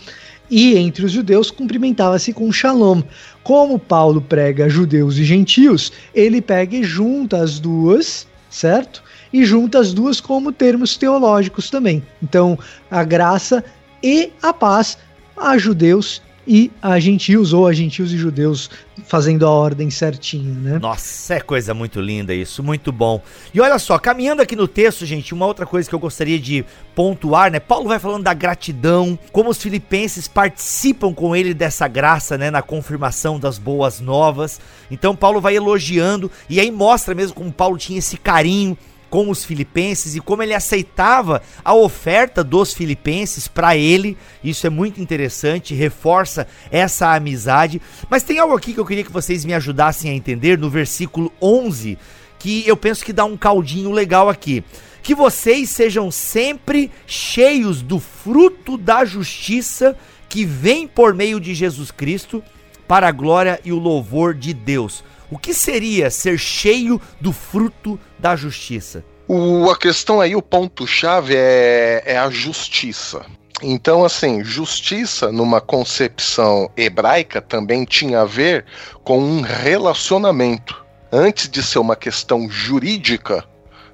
[0.50, 3.02] E entre os judeus cumprimentava-se com shalom.
[3.42, 9.02] Como Paulo prega judeus e gentios, ele pega e junta as duas, certo?
[9.32, 12.02] E junta as duas como termos teológicos também.
[12.22, 12.58] Então,
[12.90, 13.64] a graça
[14.02, 14.98] e a paz
[15.36, 18.70] a judeus e a gentios ou a gentios e judeus
[19.06, 20.78] fazendo a ordem certinho, né?
[20.78, 23.22] Nossa, é coisa muito linda isso, muito bom.
[23.52, 26.64] E olha só, caminhando aqui no texto, gente, uma outra coisa que eu gostaria de
[26.94, 27.58] pontuar, né?
[27.58, 32.62] Paulo vai falando da gratidão, como os filipenses participam com ele dessa graça, né, na
[32.62, 34.60] confirmação das boas novas.
[34.90, 38.76] Então Paulo vai elogiando e aí mostra mesmo como Paulo tinha esse carinho
[39.14, 44.18] com os filipenses e como ele aceitava a oferta dos filipenses para ele.
[44.42, 47.80] Isso é muito interessante, reforça essa amizade.
[48.10, 51.32] Mas tem algo aqui que eu queria que vocês me ajudassem a entender no versículo
[51.40, 51.96] 11,
[52.40, 54.64] que eu penso que dá um caldinho legal aqui.
[55.00, 59.96] Que vocês sejam sempre cheios do fruto da justiça
[60.28, 62.42] que vem por meio de Jesus Cristo
[62.88, 65.04] para a glória e o louvor de Deus.
[65.30, 69.04] O que seria ser cheio do fruto da justiça?
[69.26, 73.24] O, a questão aí, o ponto-chave é, é a justiça.
[73.62, 78.66] Então, assim, justiça numa concepção hebraica também tinha a ver
[79.02, 80.84] com um relacionamento.
[81.10, 83.44] Antes de ser uma questão jurídica,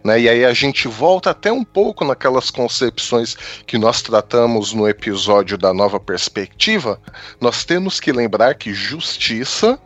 [0.02, 0.20] né?
[0.20, 5.58] E aí a gente volta até um pouco naquelas concepções que nós tratamos no episódio
[5.58, 7.00] da nova perspectiva.
[7.40, 9.78] Nós temos que lembrar que justiça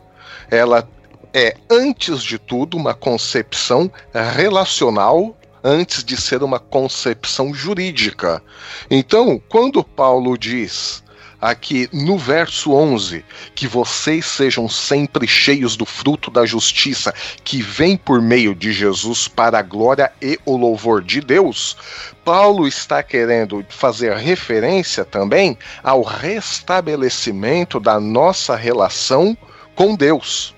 [0.49, 0.87] ela
[1.35, 3.91] é, antes de tudo, uma concepção
[4.33, 8.41] relacional antes de ser uma concepção jurídica.
[8.89, 11.03] Então, quando Paulo diz
[11.41, 17.97] aqui no verso 11 que vocês sejam sempre cheios do fruto da justiça que vem
[17.97, 21.75] por meio de Jesus para a glória e o louvor de Deus,
[22.23, 29.37] Paulo está querendo fazer referência também ao restabelecimento da nossa relação
[29.75, 30.54] com Deus.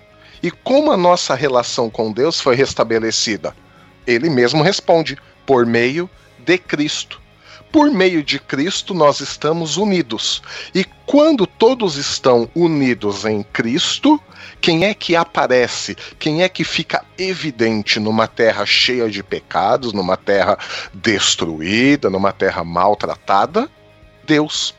[0.48, 3.54] E como a nossa relação com Deus foi restabelecida?
[4.08, 7.22] Ele mesmo responde: por meio de Cristo.
[7.70, 10.42] Por meio de Cristo nós estamos unidos.
[10.74, 14.18] E quando todos estão unidos em Cristo,
[14.62, 15.98] quem é que aparece?
[16.18, 20.58] Quem é que fica evidente numa terra cheia de pecados, numa terra
[20.94, 23.70] destruída, numa terra maltratada?
[24.26, 24.77] Deus.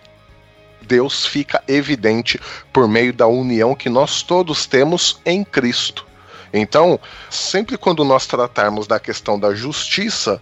[0.89, 2.41] Deus fica evidente
[2.73, 6.07] por meio da união que nós todos temos em Cristo.
[6.53, 6.99] Então,
[7.29, 10.41] sempre quando nós tratarmos da questão da justiça,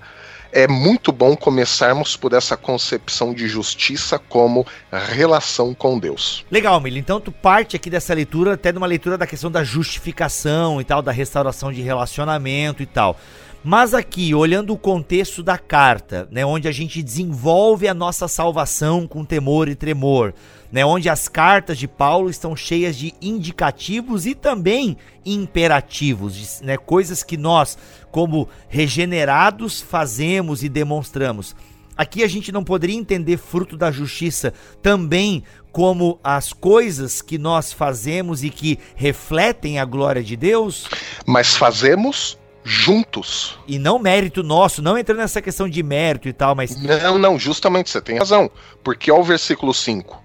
[0.52, 6.46] é muito bom começarmos por essa concepção de justiça como relação com Deus.
[6.50, 7.00] Legal, Mili.
[7.00, 10.84] Então tu parte aqui dessa leitura até de uma leitura da questão da justificação e
[10.84, 13.18] tal, da restauração de relacionamento e tal.
[13.68, 19.08] Mas aqui, olhando o contexto da carta, né, onde a gente desenvolve a nossa salvação
[19.08, 20.32] com temor e tremor,
[20.70, 27.24] né, onde as cartas de Paulo estão cheias de indicativos e também imperativos, né, coisas
[27.24, 27.76] que nós,
[28.12, 31.56] como regenerados, fazemos e demonstramos.
[31.96, 37.72] Aqui a gente não poderia entender fruto da justiça também como as coisas que nós
[37.72, 40.88] fazemos e que refletem a glória de Deus?
[41.26, 43.56] Mas fazemos juntos.
[43.68, 46.76] E não mérito nosso, não entrando nessa questão de mérito e tal, mas.
[46.82, 48.50] Não, não, justamente você tem razão.
[48.82, 50.24] Porque ao versículo 5.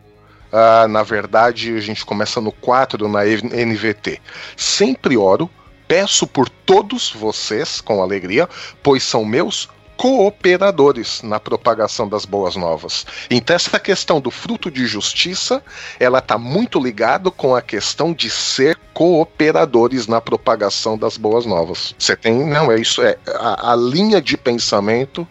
[0.51, 4.19] Ah, na verdade, a gente começa no 4 na NVT.
[4.58, 5.49] Sempre oro,
[5.88, 8.49] peço por todos vocês com alegria,
[8.82, 9.69] pois são meus
[10.02, 13.06] cooperadores na propagação das boas novas.
[13.30, 15.62] Então essa questão do fruto de justiça,
[16.00, 21.94] ela está muito ligado com a questão de ser cooperadores na propagação das boas novas.
[22.00, 25.22] Você tem, não é isso, é a, a linha de pensamento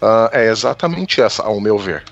[0.00, 2.04] uh, é exatamente essa, ao meu ver.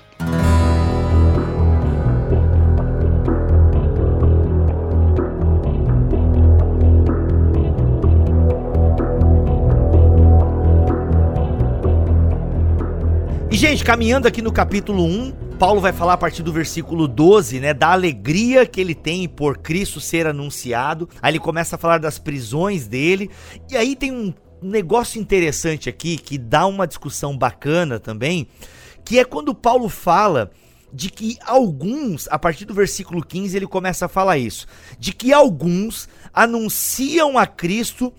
[13.61, 17.75] Gente, caminhando aqui no capítulo 1, Paulo vai falar a partir do versículo 12, né,
[17.75, 21.07] da alegria que ele tem por Cristo ser anunciado.
[21.21, 23.29] Aí ele começa a falar das prisões dele.
[23.69, 28.47] E aí tem um negócio interessante aqui que dá uma discussão bacana também,
[29.05, 30.49] que é quando Paulo fala
[30.91, 34.65] de que alguns, a partir do versículo 15, ele começa a falar isso,
[34.97, 38.11] de que alguns anunciam a Cristo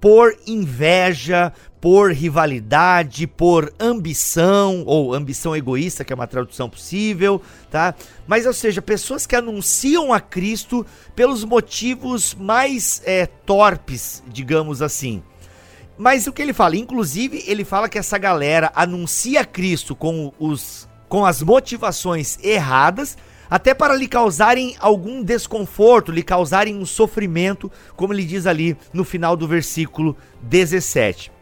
[0.00, 7.94] por inveja, por rivalidade, por ambição, ou ambição egoísta, que é uma tradução possível, tá?
[8.26, 15.22] Mas, ou seja, pessoas que anunciam a Cristo pelos motivos mais é, torpes, digamos assim.
[15.98, 16.76] Mas o que ele fala?
[16.76, 23.16] Inclusive, ele fala que essa galera anuncia Cristo com, os, com as motivações erradas,
[23.50, 29.04] até para lhe causarem algum desconforto, lhe causarem um sofrimento, como ele diz ali no
[29.04, 31.32] final do versículo 17.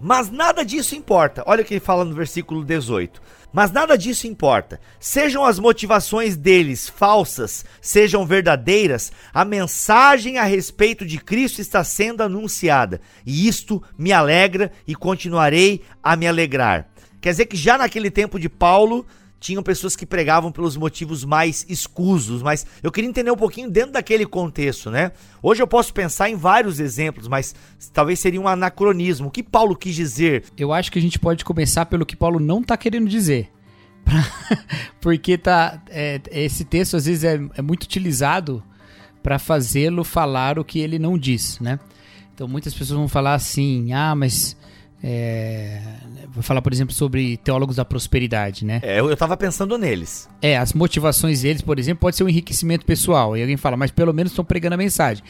[0.00, 1.42] Mas nada disso importa.
[1.46, 3.20] Olha o que ele fala no versículo 18.
[3.52, 4.80] Mas nada disso importa.
[4.98, 12.22] Sejam as motivações deles falsas, sejam verdadeiras, a mensagem a respeito de Cristo está sendo
[12.22, 13.00] anunciada.
[13.26, 16.88] E isto me alegra e continuarei a me alegrar.
[17.20, 19.04] Quer dizer que já naquele tempo de Paulo,
[19.40, 23.92] tinham pessoas que pregavam pelos motivos mais escusos, mas eu queria entender um pouquinho dentro
[23.92, 25.12] daquele contexto, né?
[25.42, 27.54] Hoje eu posso pensar em vários exemplos, mas
[27.90, 29.28] talvez seria um anacronismo.
[29.28, 30.44] O que Paulo quis dizer?
[30.58, 33.50] Eu acho que a gente pode começar pelo que Paulo não está querendo dizer.
[35.00, 38.62] Porque tá, é, esse texto às vezes é, é muito utilizado
[39.22, 41.80] para fazê-lo falar o que ele não diz, né?
[42.34, 44.56] Então muitas pessoas vão falar assim: ah, mas
[45.02, 45.82] é,
[46.28, 48.80] vou falar, por exemplo, sobre teólogos da prosperidade, né?
[48.82, 50.28] É, eu, eu tava pensando neles.
[50.42, 53.36] É, as motivações deles, por exemplo, pode ser um enriquecimento pessoal.
[53.36, 55.22] E alguém fala, mas pelo menos estão pregando a mensagem.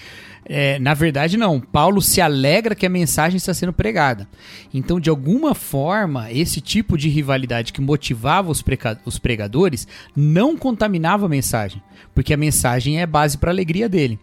[0.52, 1.60] É, na verdade, não.
[1.60, 4.28] Paulo se alegra que a mensagem está sendo pregada.
[4.74, 8.64] Então, de alguma forma, esse tipo de rivalidade que motivava os,
[9.04, 9.86] os pregadores
[10.16, 11.80] não contaminava a mensagem.
[12.12, 14.18] Porque a mensagem é base para a alegria dele.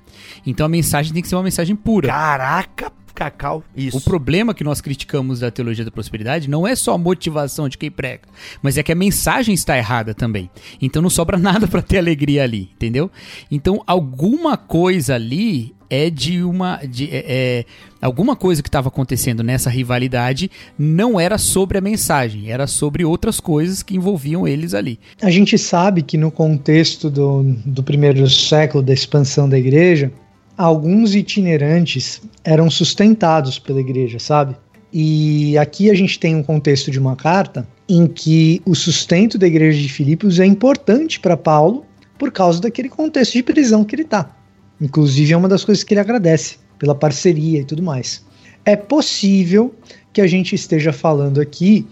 [0.45, 2.09] Então, a mensagem tem que ser uma mensagem pura.
[2.09, 3.97] Caraca, Cacau, isso.
[3.97, 7.77] O problema que nós criticamos da teologia da prosperidade não é só a motivação de
[7.77, 8.27] quem prega,
[8.61, 10.51] mas é que a mensagem está errada também.
[10.79, 13.09] Então não sobra nada para ter alegria ali, entendeu?
[13.49, 16.77] Então alguma coisa ali é de uma.
[16.77, 17.65] De, é, é,
[18.01, 23.39] alguma coisa que estava acontecendo nessa rivalidade não era sobre a mensagem, era sobre outras
[23.39, 24.99] coisas que envolviam eles ali.
[25.21, 30.11] A gente sabe que no contexto do, do primeiro século, da expansão da igreja,
[30.57, 34.55] alguns itinerantes eram sustentados pela igreja, sabe?
[34.91, 39.47] E aqui a gente tem um contexto de uma carta em que o sustento da
[39.47, 41.85] igreja de Filipos é importante para Paulo
[42.17, 44.35] por causa daquele contexto de prisão que ele está.
[44.79, 48.23] Inclusive é uma das coisas que ele agradece pela parceria e tudo mais.
[48.63, 49.73] É possível
[50.13, 51.87] que a gente esteja falando aqui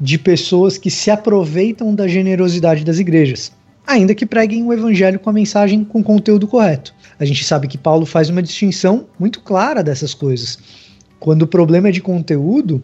[0.00, 3.52] de pessoas que se aproveitam da generosidade das igrejas,
[3.86, 6.94] ainda que preguem o evangelho com a mensagem com conteúdo correto.
[7.18, 10.58] A gente sabe que Paulo faz uma distinção muito clara dessas coisas.
[11.18, 12.82] Quando o problema é de conteúdo,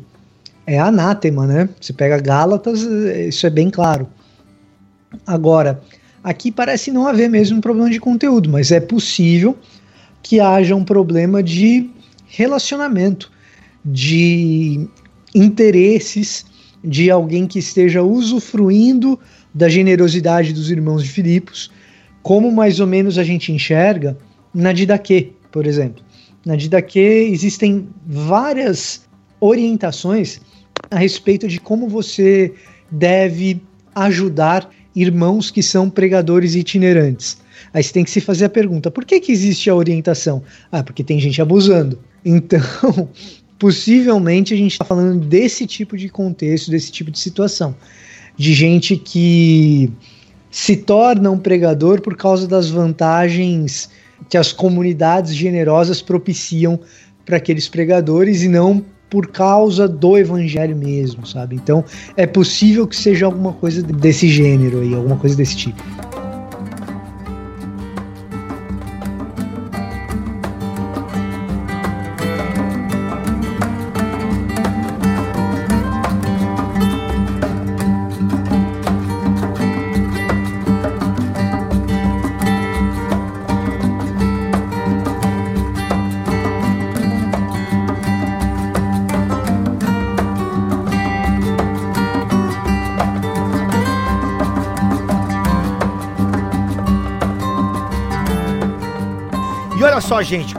[0.66, 1.68] é anátema, né?
[1.80, 4.08] Você pega Gálatas, isso é bem claro.
[5.26, 5.82] Agora,
[6.22, 9.56] aqui parece não haver mesmo um problema de conteúdo, mas é possível
[10.22, 11.90] que haja um problema de
[12.26, 13.30] relacionamento,
[13.84, 14.86] de
[15.34, 16.46] interesses
[16.84, 19.18] de alguém que esteja usufruindo
[19.54, 21.70] da generosidade dos irmãos de Filipos
[22.22, 24.16] como mais ou menos a gente enxerga
[24.54, 26.02] na Didaquê, por exemplo.
[26.46, 29.04] Na Didaquê existem várias
[29.40, 30.40] orientações
[30.90, 32.54] a respeito de como você
[32.90, 33.60] deve
[33.94, 37.38] ajudar irmãos que são pregadores itinerantes.
[37.72, 40.42] Aí você tem que se fazer a pergunta: por que, que existe a orientação?
[40.70, 41.98] Ah, porque tem gente abusando.
[42.24, 43.08] Então,
[43.58, 47.74] possivelmente a gente está falando desse tipo de contexto, desse tipo de situação.
[48.36, 49.92] De gente que
[50.50, 53.88] se torna um pregador por causa das vantagens
[54.28, 56.78] que as comunidades generosas propiciam
[57.24, 61.54] para aqueles pregadores e não por causa do evangelho mesmo, sabe?
[61.54, 61.84] Então
[62.16, 65.82] é possível que seja alguma coisa desse gênero aí, alguma coisa desse tipo.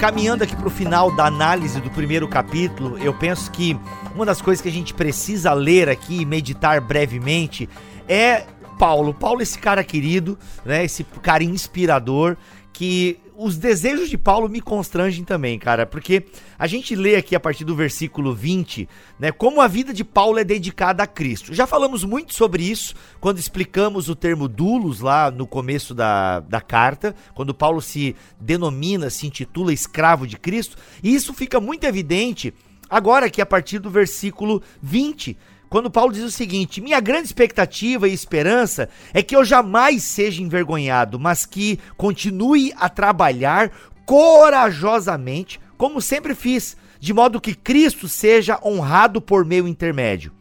[0.03, 3.79] Caminhando aqui pro final da análise do primeiro capítulo, eu penso que
[4.13, 7.69] uma das coisas que a gente precisa ler aqui e meditar brevemente
[8.05, 8.43] é
[8.77, 9.13] Paulo.
[9.13, 10.83] Paulo, esse cara querido, né?
[10.83, 12.35] Esse cara inspirador
[12.73, 16.25] que os desejos de Paulo me constrangem também, cara, porque
[16.57, 18.87] a gente lê aqui a partir do versículo 20,
[19.19, 21.53] né, como a vida de Paulo é dedicada a Cristo.
[21.53, 26.61] Já falamos muito sobre isso quando explicamos o termo dulos lá no começo da, da
[26.61, 32.53] carta, quando Paulo se denomina, se intitula escravo de Cristo, e isso fica muito evidente
[32.89, 35.35] agora aqui a partir do versículo 20,
[35.73, 40.39] quando Paulo diz o seguinte: Minha grande expectativa e esperança é que eu jamais seja
[40.39, 43.71] envergonhado, mas que continue a trabalhar
[44.05, 50.31] corajosamente, como sempre fiz, de modo que Cristo seja honrado por meu intermédio.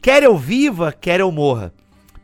[0.00, 1.70] Quer eu viva, quer eu morra,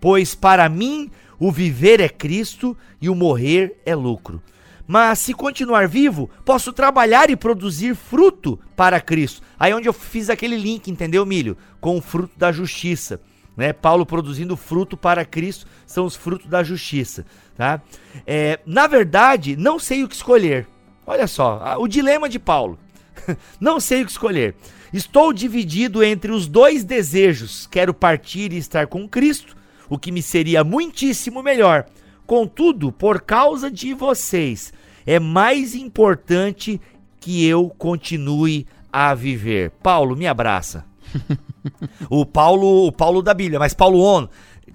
[0.01, 4.41] pois para mim o viver é Cristo e o morrer é lucro.
[4.87, 9.43] Mas se continuar vivo, posso trabalhar e produzir fruto para Cristo.
[9.59, 11.57] Aí onde eu fiz aquele link, entendeu, Milho?
[11.81, 13.21] Com o fruto da justiça.
[13.57, 13.73] Né?
[13.73, 17.25] Paulo produzindo fruto para Cristo são os frutos da justiça.
[17.57, 17.81] Tá?
[18.27, 20.67] É, na verdade, não sei o que escolher.
[21.07, 22.79] Olha só, o dilema de Paulo.
[23.61, 24.55] não sei o que escolher.
[24.93, 27.67] Estou dividido entre os dois desejos.
[27.71, 29.57] Quero partir e estar com Cristo,
[29.89, 31.87] o que me seria muitíssimo melhor
[32.27, 34.73] Contudo, por causa de vocês,
[35.07, 36.81] é mais importante
[37.21, 39.71] que eu continue a viver.
[39.83, 40.85] Paulo, me abraça.
[42.09, 44.29] o Paulo, o Paulo da Bíblia, mas Paulo On,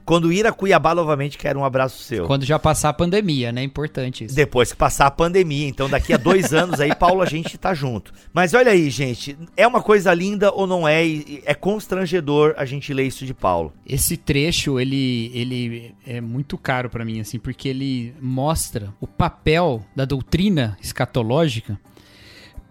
[0.09, 2.25] quando ir a Cuiabá novamente, quero um abraço seu.
[2.25, 3.61] Quando já passar a pandemia, né?
[3.61, 4.33] Importante isso.
[4.33, 5.67] Depois que passar a pandemia.
[5.67, 8.11] Então, daqui a dois anos aí, Paulo, a gente tá junto.
[8.33, 9.37] Mas olha aí, gente.
[9.55, 11.03] É uma coisa linda ou não é?
[11.45, 13.71] É constrangedor a gente ler isso de Paulo.
[13.85, 19.85] Esse trecho, ele, ele é muito caro para mim, assim, porque ele mostra o papel
[19.95, 21.79] da doutrina escatológica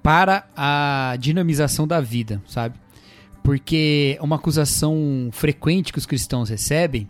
[0.03, 2.74] para a dinamização da vida, sabe?
[3.45, 7.09] Porque uma acusação frequente que os cristãos recebem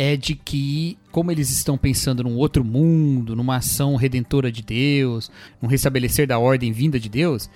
[0.00, 5.28] é de que, como eles estão pensando num outro mundo, numa ação redentora de Deus,
[5.60, 7.50] num restabelecer da ordem vinda de Deus,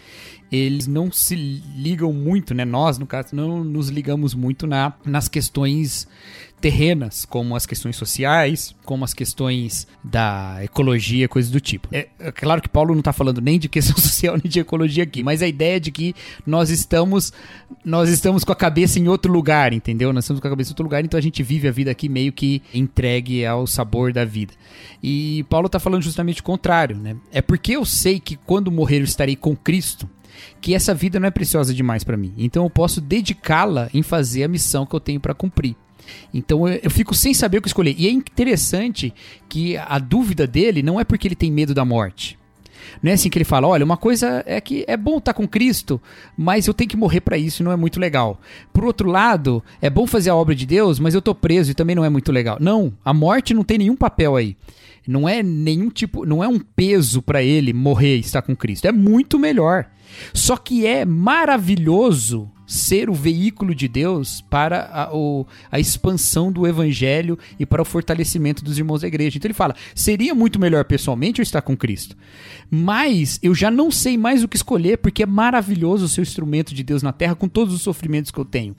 [0.51, 2.64] eles não se ligam muito, né?
[2.64, 6.09] Nós, no caso, não nos ligamos muito na, nas questões
[6.63, 11.89] terrenas, como as questões sociais, como as questões da ecologia, coisas do tipo.
[11.91, 15.03] É, é claro que Paulo não está falando nem de questão social nem de ecologia
[15.03, 16.15] aqui, mas a ideia é de que
[16.47, 17.33] nós estamos
[17.85, 20.13] nós estamos com a cabeça em outro lugar, entendeu?
[20.13, 22.09] Nós estamos com a cabeça em outro lugar, então a gente vive a vida aqui
[22.09, 24.55] meio que entregue ao sabor da vida.
[25.03, 27.17] E Paulo está falando justamente o contrário, né?
[27.33, 30.09] É porque eu sei que quando morrer eu estarei com Cristo
[30.61, 32.33] que essa vida não é preciosa demais para mim.
[32.39, 35.75] Então eu posso dedicá-la em fazer a missão que eu tenho para cumprir.
[36.33, 37.95] Então eu, eu, fico sem saber o que escolher.
[37.99, 39.13] E é interessante
[39.49, 42.39] que a dúvida dele não é porque ele tem medo da morte.
[43.03, 45.47] Não é assim que ele fala, olha, uma coisa é que é bom estar com
[45.47, 46.01] Cristo,
[46.37, 48.41] mas eu tenho que morrer para isso não é muito legal.
[48.73, 51.75] Por outro lado, é bom fazer a obra de Deus, mas eu tô preso e
[51.75, 52.59] também não é muito legal.
[52.61, 54.57] Não, a morte não tem nenhum papel aí.
[55.07, 58.87] Não é nenhum tipo, não é um peso para ele morrer e estar com Cristo.
[58.87, 59.87] É muito melhor.
[60.33, 66.66] Só que é maravilhoso ser o veículo de Deus para a, o, a expansão do
[66.66, 69.37] evangelho e para o fortalecimento dos irmãos da igreja.
[69.37, 72.16] Então ele fala: seria muito melhor pessoalmente eu estar com Cristo,
[72.70, 76.75] mas eu já não sei mais o que escolher porque é maravilhoso ser o instrumento
[76.75, 78.75] de Deus na terra com todos os sofrimentos que eu tenho.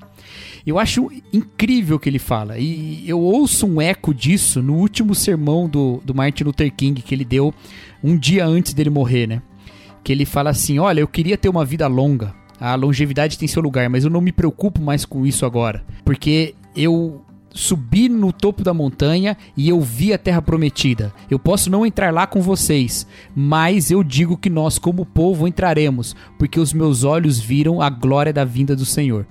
[0.66, 5.14] Eu acho incrível o que ele fala e eu ouço um eco disso no último
[5.14, 7.54] sermão do, do Martin Luther King que ele deu
[8.04, 9.41] um dia antes dele morrer, né?
[10.04, 13.62] Que ele fala assim: Olha, eu queria ter uma vida longa a longevidade tem seu
[13.62, 17.24] lugar, mas eu não me preocupo mais com isso agora, porque eu
[17.54, 21.14] subi no topo da montanha e eu vi a terra prometida.
[21.30, 26.16] Eu posso não entrar lá com vocês, mas eu digo que nós, como povo, entraremos,
[26.38, 29.26] porque os meus olhos viram a glória da vinda do Senhor.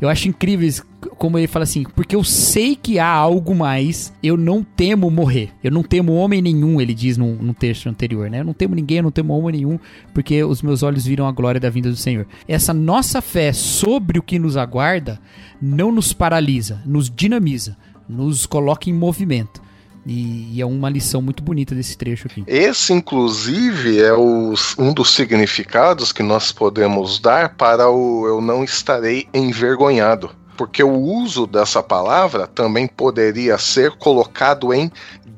[0.00, 4.36] Eu acho incrível como ele fala assim, porque eu sei que há algo mais, eu
[4.36, 5.50] não temo morrer.
[5.62, 8.40] Eu não temo homem nenhum, ele diz num, num texto anterior, né?
[8.40, 9.78] Eu não temo ninguém, eu não temo homem nenhum,
[10.14, 12.26] porque os meus olhos viram a glória da vinda do Senhor.
[12.46, 15.20] Essa nossa fé sobre o que nos aguarda
[15.60, 17.76] não nos paralisa, nos dinamiza,
[18.08, 19.62] nos coloca em movimento.
[20.04, 22.42] E, é uma lição muito bonita desse trecho aqui.
[22.46, 28.64] Esse, inclusive, é o, um dos significados que nós podemos dar para o eu não
[28.64, 34.90] estarei envergonhado porque o uso dessa palavra também poderia ser colocado em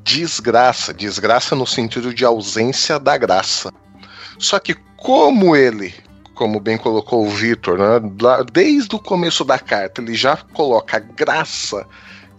[0.03, 3.73] desgraça, desgraça no sentido de ausência da graça.
[4.39, 5.95] Só que como ele,
[6.35, 8.01] como bem colocou o Vitor, né,
[8.53, 11.87] desde o começo da carta, ele já coloca graça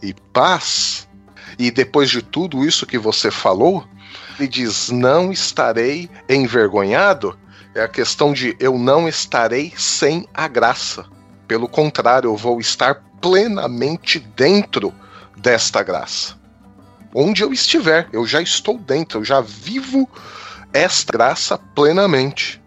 [0.01, 1.07] e paz,
[1.57, 3.85] e depois de tudo isso que você falou,
[4.37, 7.37] ele diz: Não estarei envergonhado.
[7.73, 11.05] É a questão de eu não estarei sem a graça.
[11.47, 14.93] Pelo contrário, eu vou estar plenamente dentro
[15.37, 16.35] desta graça.
[17.13, 20.09] Onde eu estiver, eu já estou dentro, eu já vivo
[20.73, 22.61] esta graça plenamente.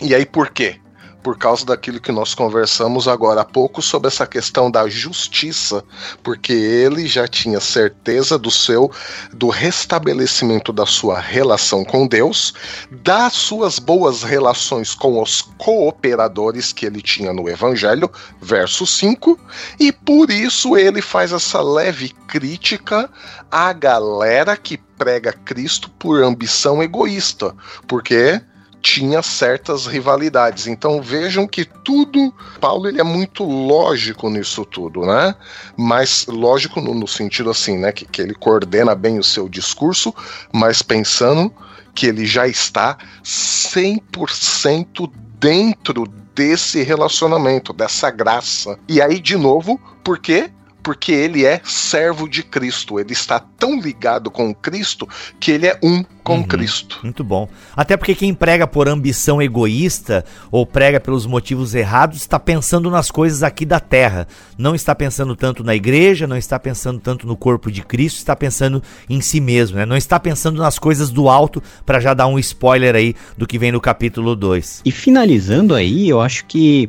[0.00, 0.80] E aí por quê?
[1.26, 5.82] Por causa daquilo que nós conversamos agora há pouco sobre essa questão da justiça,
[6.22, 8.92] porque ele já tinha certeza do seu
[9.32, 12.54] do restabelecimento da sua relação com Deus,
[13.02, 18.08] das suas boas relações com os cooperadores que ele tinha no evangelho,
[18.40, 19.36] verso 5,
[19.80, 23.10] e por isso ele faz essa leve crítica
[23.50, 27.52] à galera que prega Cristo por ambição egoísta,
[27.88, 28.40] porque
[28.86, 30.68] tinha certas rivalidades.
[30.68, 35.34] Então vejam que tudo, Paulo ele é muito lógico nisso tudo, né?
[35.76, 37.90] Mas lógico no, no sentido assim, né?
[37.90, 40.14] Que, que ele coordena bem o seu discurso,
[40.52, 41.52] mas pensando
[41.96, 45.10] que ele já está 100%
[45.40, 48.78] dentro desse relacionamento, dessa graça.
[48.88, 50.52] E aí, de novo, por quê?
[50.86, 53.00] Porque ele é servo de Cristo.
[53.00, 55.08] Ele está tão ligado com Cristo
[55.40, 57.00] que ele é um com uhum, Cristo.
[57.02, 57.48] Muito bom.
[57.74, 63.10] Até porque quem prega por ambição egoísta ou prega pelos motivos errados está pensando nas
[63.10, 64.28] coisas aqui da terra.
[64.56, 68.36] Não está pensando tanto na igreja, não está pensando tanto no corpo de Cristo, está
[68.36, 68.80] pensando
[69.10, 69.86] em si mesmo, né?
[69.86, 73.58] Não está pensando nas coisas do alto para já dar um spoiler aí do que
[73.58, 74.82] vem no capítulo 2.
[74.84, 76.88] E finalizando aí, eu acho que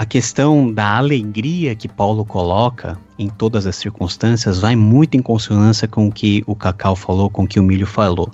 [0.00, 5.86] a questão da alegria que Paulo coloca em todas as circunstâncias vai muito em consonância
[5.86, 8.30] com o que o Cacau falou, com o que o Milho falou.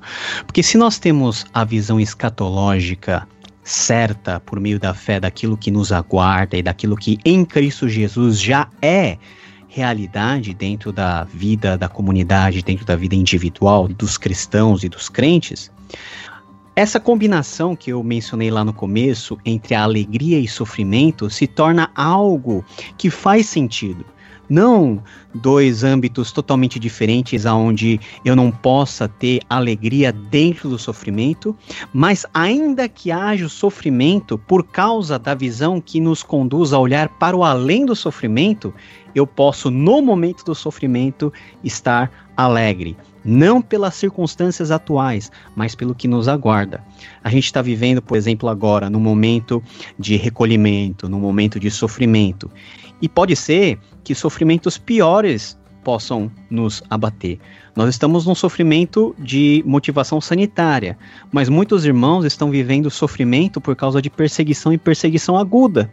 [0.47, 3.27] Porque se nós temos a visão escatológica
[3.65, 8.41] certa por meio da fé daquilo que nos aguarda e daquilo que em Cristo Jesus
[8.41, 9.19] já é
[9.67, 15.73] realidade dentro da vida da comunidade, dentro da vida individual dos cristãos e dos crentes,
[16.77, 21.91] essa combinação que eu mencionei lá no começo entre a alegria e sofrimento se torna
[21.95, 22.63] algo
[22.99, 24.05] que faz sentido.
[24.47, 25.03] Não
[25.35, 31.57] dois âmbitos totalmente diferentes aonde eu não possa ter alegria dentro do sofrimento,
[31.95, 37.09] mas ainda que haja o sofrimento por causa da visão que nos conduz a olhar
[37.09, 38.73] para o além do sofrimento,
[39.15, 41.33] eu posso no momento do sofrimento
[41.65, 42.95] estar alegre
[43.27, 46.83] não pelas circunstâncias atuais, mas pelo que nos aguarda.
[47.23, 49.63] A gente está vivendo, por exemplo, agora, num momento
[49.99, 52.51] de recolhimento, num momento de sofrimento.
[53.03, 57.39] E pode ser que sofrimentos piores possam nos abater.
[57.77, 60.99] Nós estamos num sofrimento de motivação sanitária,
[61.31, 65.93] mas muitos irmãos estão vivendo sofrimento por causa de perseguição e perseguição aguda.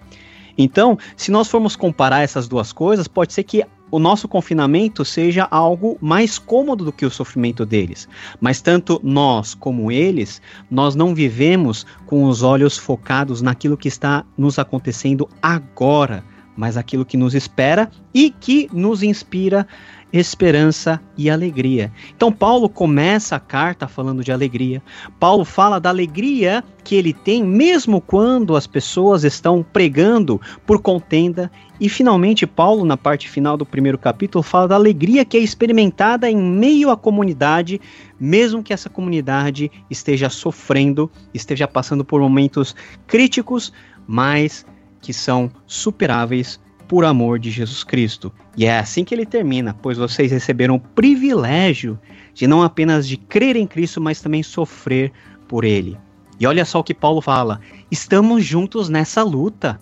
[0.58, 3.64] Então, se nós formos comparar essas duas coisas, pode ser que
[3.94, 8.10] o nosso confinamento seja algo mais cômodo do que o sofrimento deles.
[8.42, 14.26] Mas tanto nós como eles, nós não vivemos com os olhos focados naquilo que está
[14.36, 16.26] nos acontecendo agora,
[16.58, 19.68] mas aquilo que nos espera e que nos inspira
[20.14, 21.92] esperança e alegria.
[22.16, 24.82] Então, Paulo começa a carta falando de alegria.
[25.20, 31.52] Paulo fala da alegria que ele tem, mesmo quando as pessoas estão pregando por contenda.
[31.80, 36.30] E, finalmente, Paulo, na parte final do primeiro capítulo, fala da alegria que é experimentada
[36.30, 37.82] em meio à comunidade,
[38.20, 42.76] mesmo que essa comunidade esteja sofrendo, esteja passando por momentos
[43.08, 43.74] críticos,
[44.06, 44.64] mas
[45.02, 46.62] que são superáveis
[46.94, 48.32] por amor de Jesus Cristo.
[48.56, 52.00] E é assim que ele termina, pois vocês receberam o privilégio
[52.36, 55.12] de não apenas de crer em Cristo, mas também sofrer
[55.48, 55.98] por ele.
[56.40, 59.80] E olha só o que Paulo fala: estamos juntos nessa luta.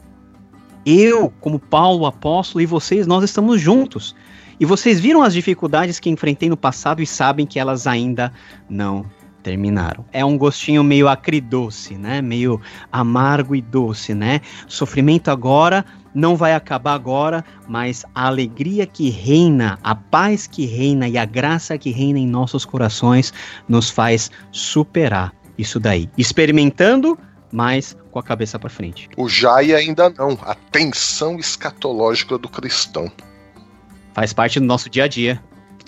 [0.86, 4.16] Eu, como Paulo apóstolo, e vocês, nós estamos juntos.
[4.58, 8.32] E vocês viram as dificuldades que enfrentei no passado e sabem que elas ainda
[8.70, 9.06] não
[9.42, 10.06] terminaram.
[10.12, 12.22] É um gostinho meio acridoce, né?
[12.22, 12.62] Meio
[12.92, 14.42] amargo e doce, né?
[14.68, 21.08] Sofrimento agora não vai acabar agora, mas a alegria que reina, a paz que reina
[21.08, 23.34] e a graça que reina em nossos corações
[23.68, 26.10] nos faz superar isso daí.
[26.18, 27.18] Experimentando,
[27.52, 29.10] mas com a cabeça para frente.
[29.16, 30.38] O Jai ainda não.
[30.42, 33.12] A tensão escatológica do cristão.
[34.14, 35.42] Faz parte do nosso dia a dia.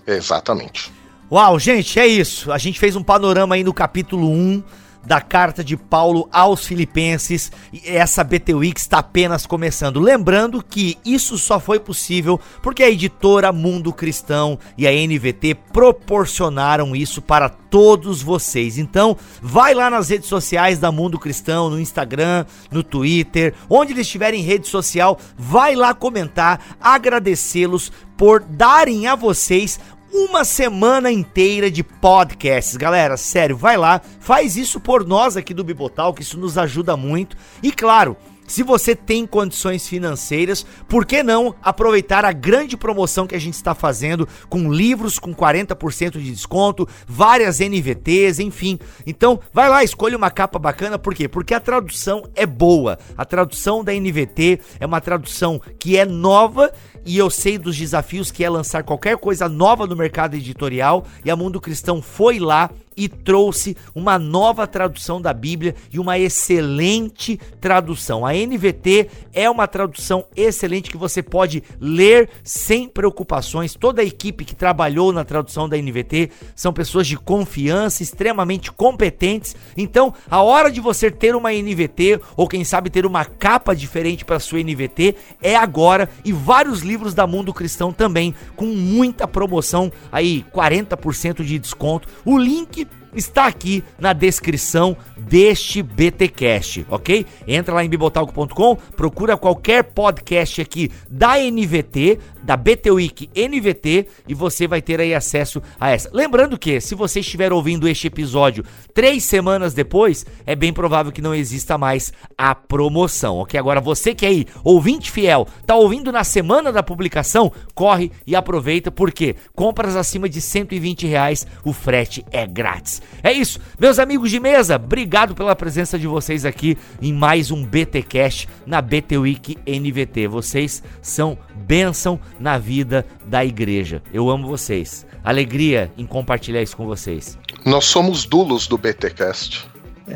[0.08, 0.93] Exatamente.
[1.34, 2.52] Uau, gente, é isso.
[2.52, 4.62] A gente fez um panorama aí no capítulo 1
[5.04, 7.52] da carta de Paulo aos Filipenses.
[7.74, 10.00] E essa BT Week está apenas começando.
[10.00, 16.96] Lembrando que isso só foi possível porque a editora Mundo Cristão e a NVT proporcionaram
[16.96, 18.78] isso para todos vocês.
[18.78, 24.06] Então, vai lá nas redes sociais da Mundo Cristão, no Instagram, no Twitter, onde eles
[24.06, 29.80] estiverem em rede social, vai lá comentar, agradecê-los por darem a vocês
[30.14, 32.78] uma semana inteira de podcasts.
[32.78, 36.95] Galera, sério, vai lá, faz isso por nós aqui do Bibotal, que isso nos ajuda
[36.95, 37.36] muito.
[37.64, 38.16] E claro,
[38.48, 43.56] se você tem condições financeiras, por que não aproveitar a grande promoção que a gente
[43.56, 48.78] está fazendo com livros com 40% de desconto, várias NVTs, enfim.
[49.06, 51.28] Então, vai lá, escolha uma capa bacana, por quê?
[51.28, 52.98] Porque a tradução é boa.
[53.18, 56.72] A tradução da NVT é uma tradução que é nova
[57.06, 61.30] e eu sei dos desafios que é lançar qualquer coisa nova no mercado editorial e
[61.30, 67.38] a Mundo Cristão foi lá e trouxe uma nova tradução da Bíblia e uma excelente
[67.60, 68.26] tradução.
[68.26, 73.76] A NVT é uma tradução excelente que você pode ler sem preocupações.
[73.76, 79.56] Toda a equipe que trabalhou na tradução da NVT são pessoas de confiança, extremamente competentes.
[79.78, 84.26] Então, a hora de você ter uma NVT ou quem sabe ter uma capa diferente
[84.26, 89.92] para sua NVT é agora e vários livros da Mundo Cristão também com muita promoção
[90.12, 92.08] aí 40% de desconto.
[92.26, 97.26] O link está aqui na descrição deste BTcast, ok?
[97.47, 104.34] Entra lá em bibotalco.com, procura qualquer podcast aqui da NVT, da BT Week NVT e
[104.34, 106.10] você vai ter aí acesso a essa.
[106.14, 108.64] Lembrando que se você estiver ouvindo este episódio
[108.94, 113.60] três semanas depois, é bem provável que não exista mais a promoção, ok?
[113.60, 118.36] Agora você que é aí, ouvinte fiel, tá ouvindo na semana da publicação, corre e
[118.36, 123.02] aproveita porque compras acima de 120 reais, o frete é grátis.
[123.22, 127.66] É isso, meus amigos de mesa, obrigado pela presença de vocês aqui em mais um
[127.66, 130.28] BTcast na BT Week NVT.
[130.28, 134.04] Vocês são bênção na vida da igreja.
[134.14, 135.08] Eu amo vocês.
[135.24, 137.38] Alegria em compartilhar isso com vocês.
[137.66, 139.66] Nós somos dulos do BTcast.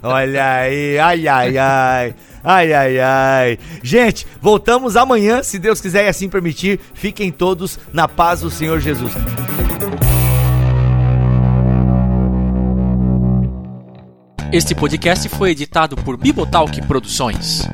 [0.00, 2.14] Olha aí, ai, ai, ai.
[2.44, 3.58] Ai, ai, ai.
[3.82, 6.78] Gente, voltamos amanhã, se Deus quiser e assim permitir.
[6.94, 9.12] Fiquem todos na paz do Senhor Jesus.
[14.52, 17.66] Este podcast foi editado por Bibotalk Produções.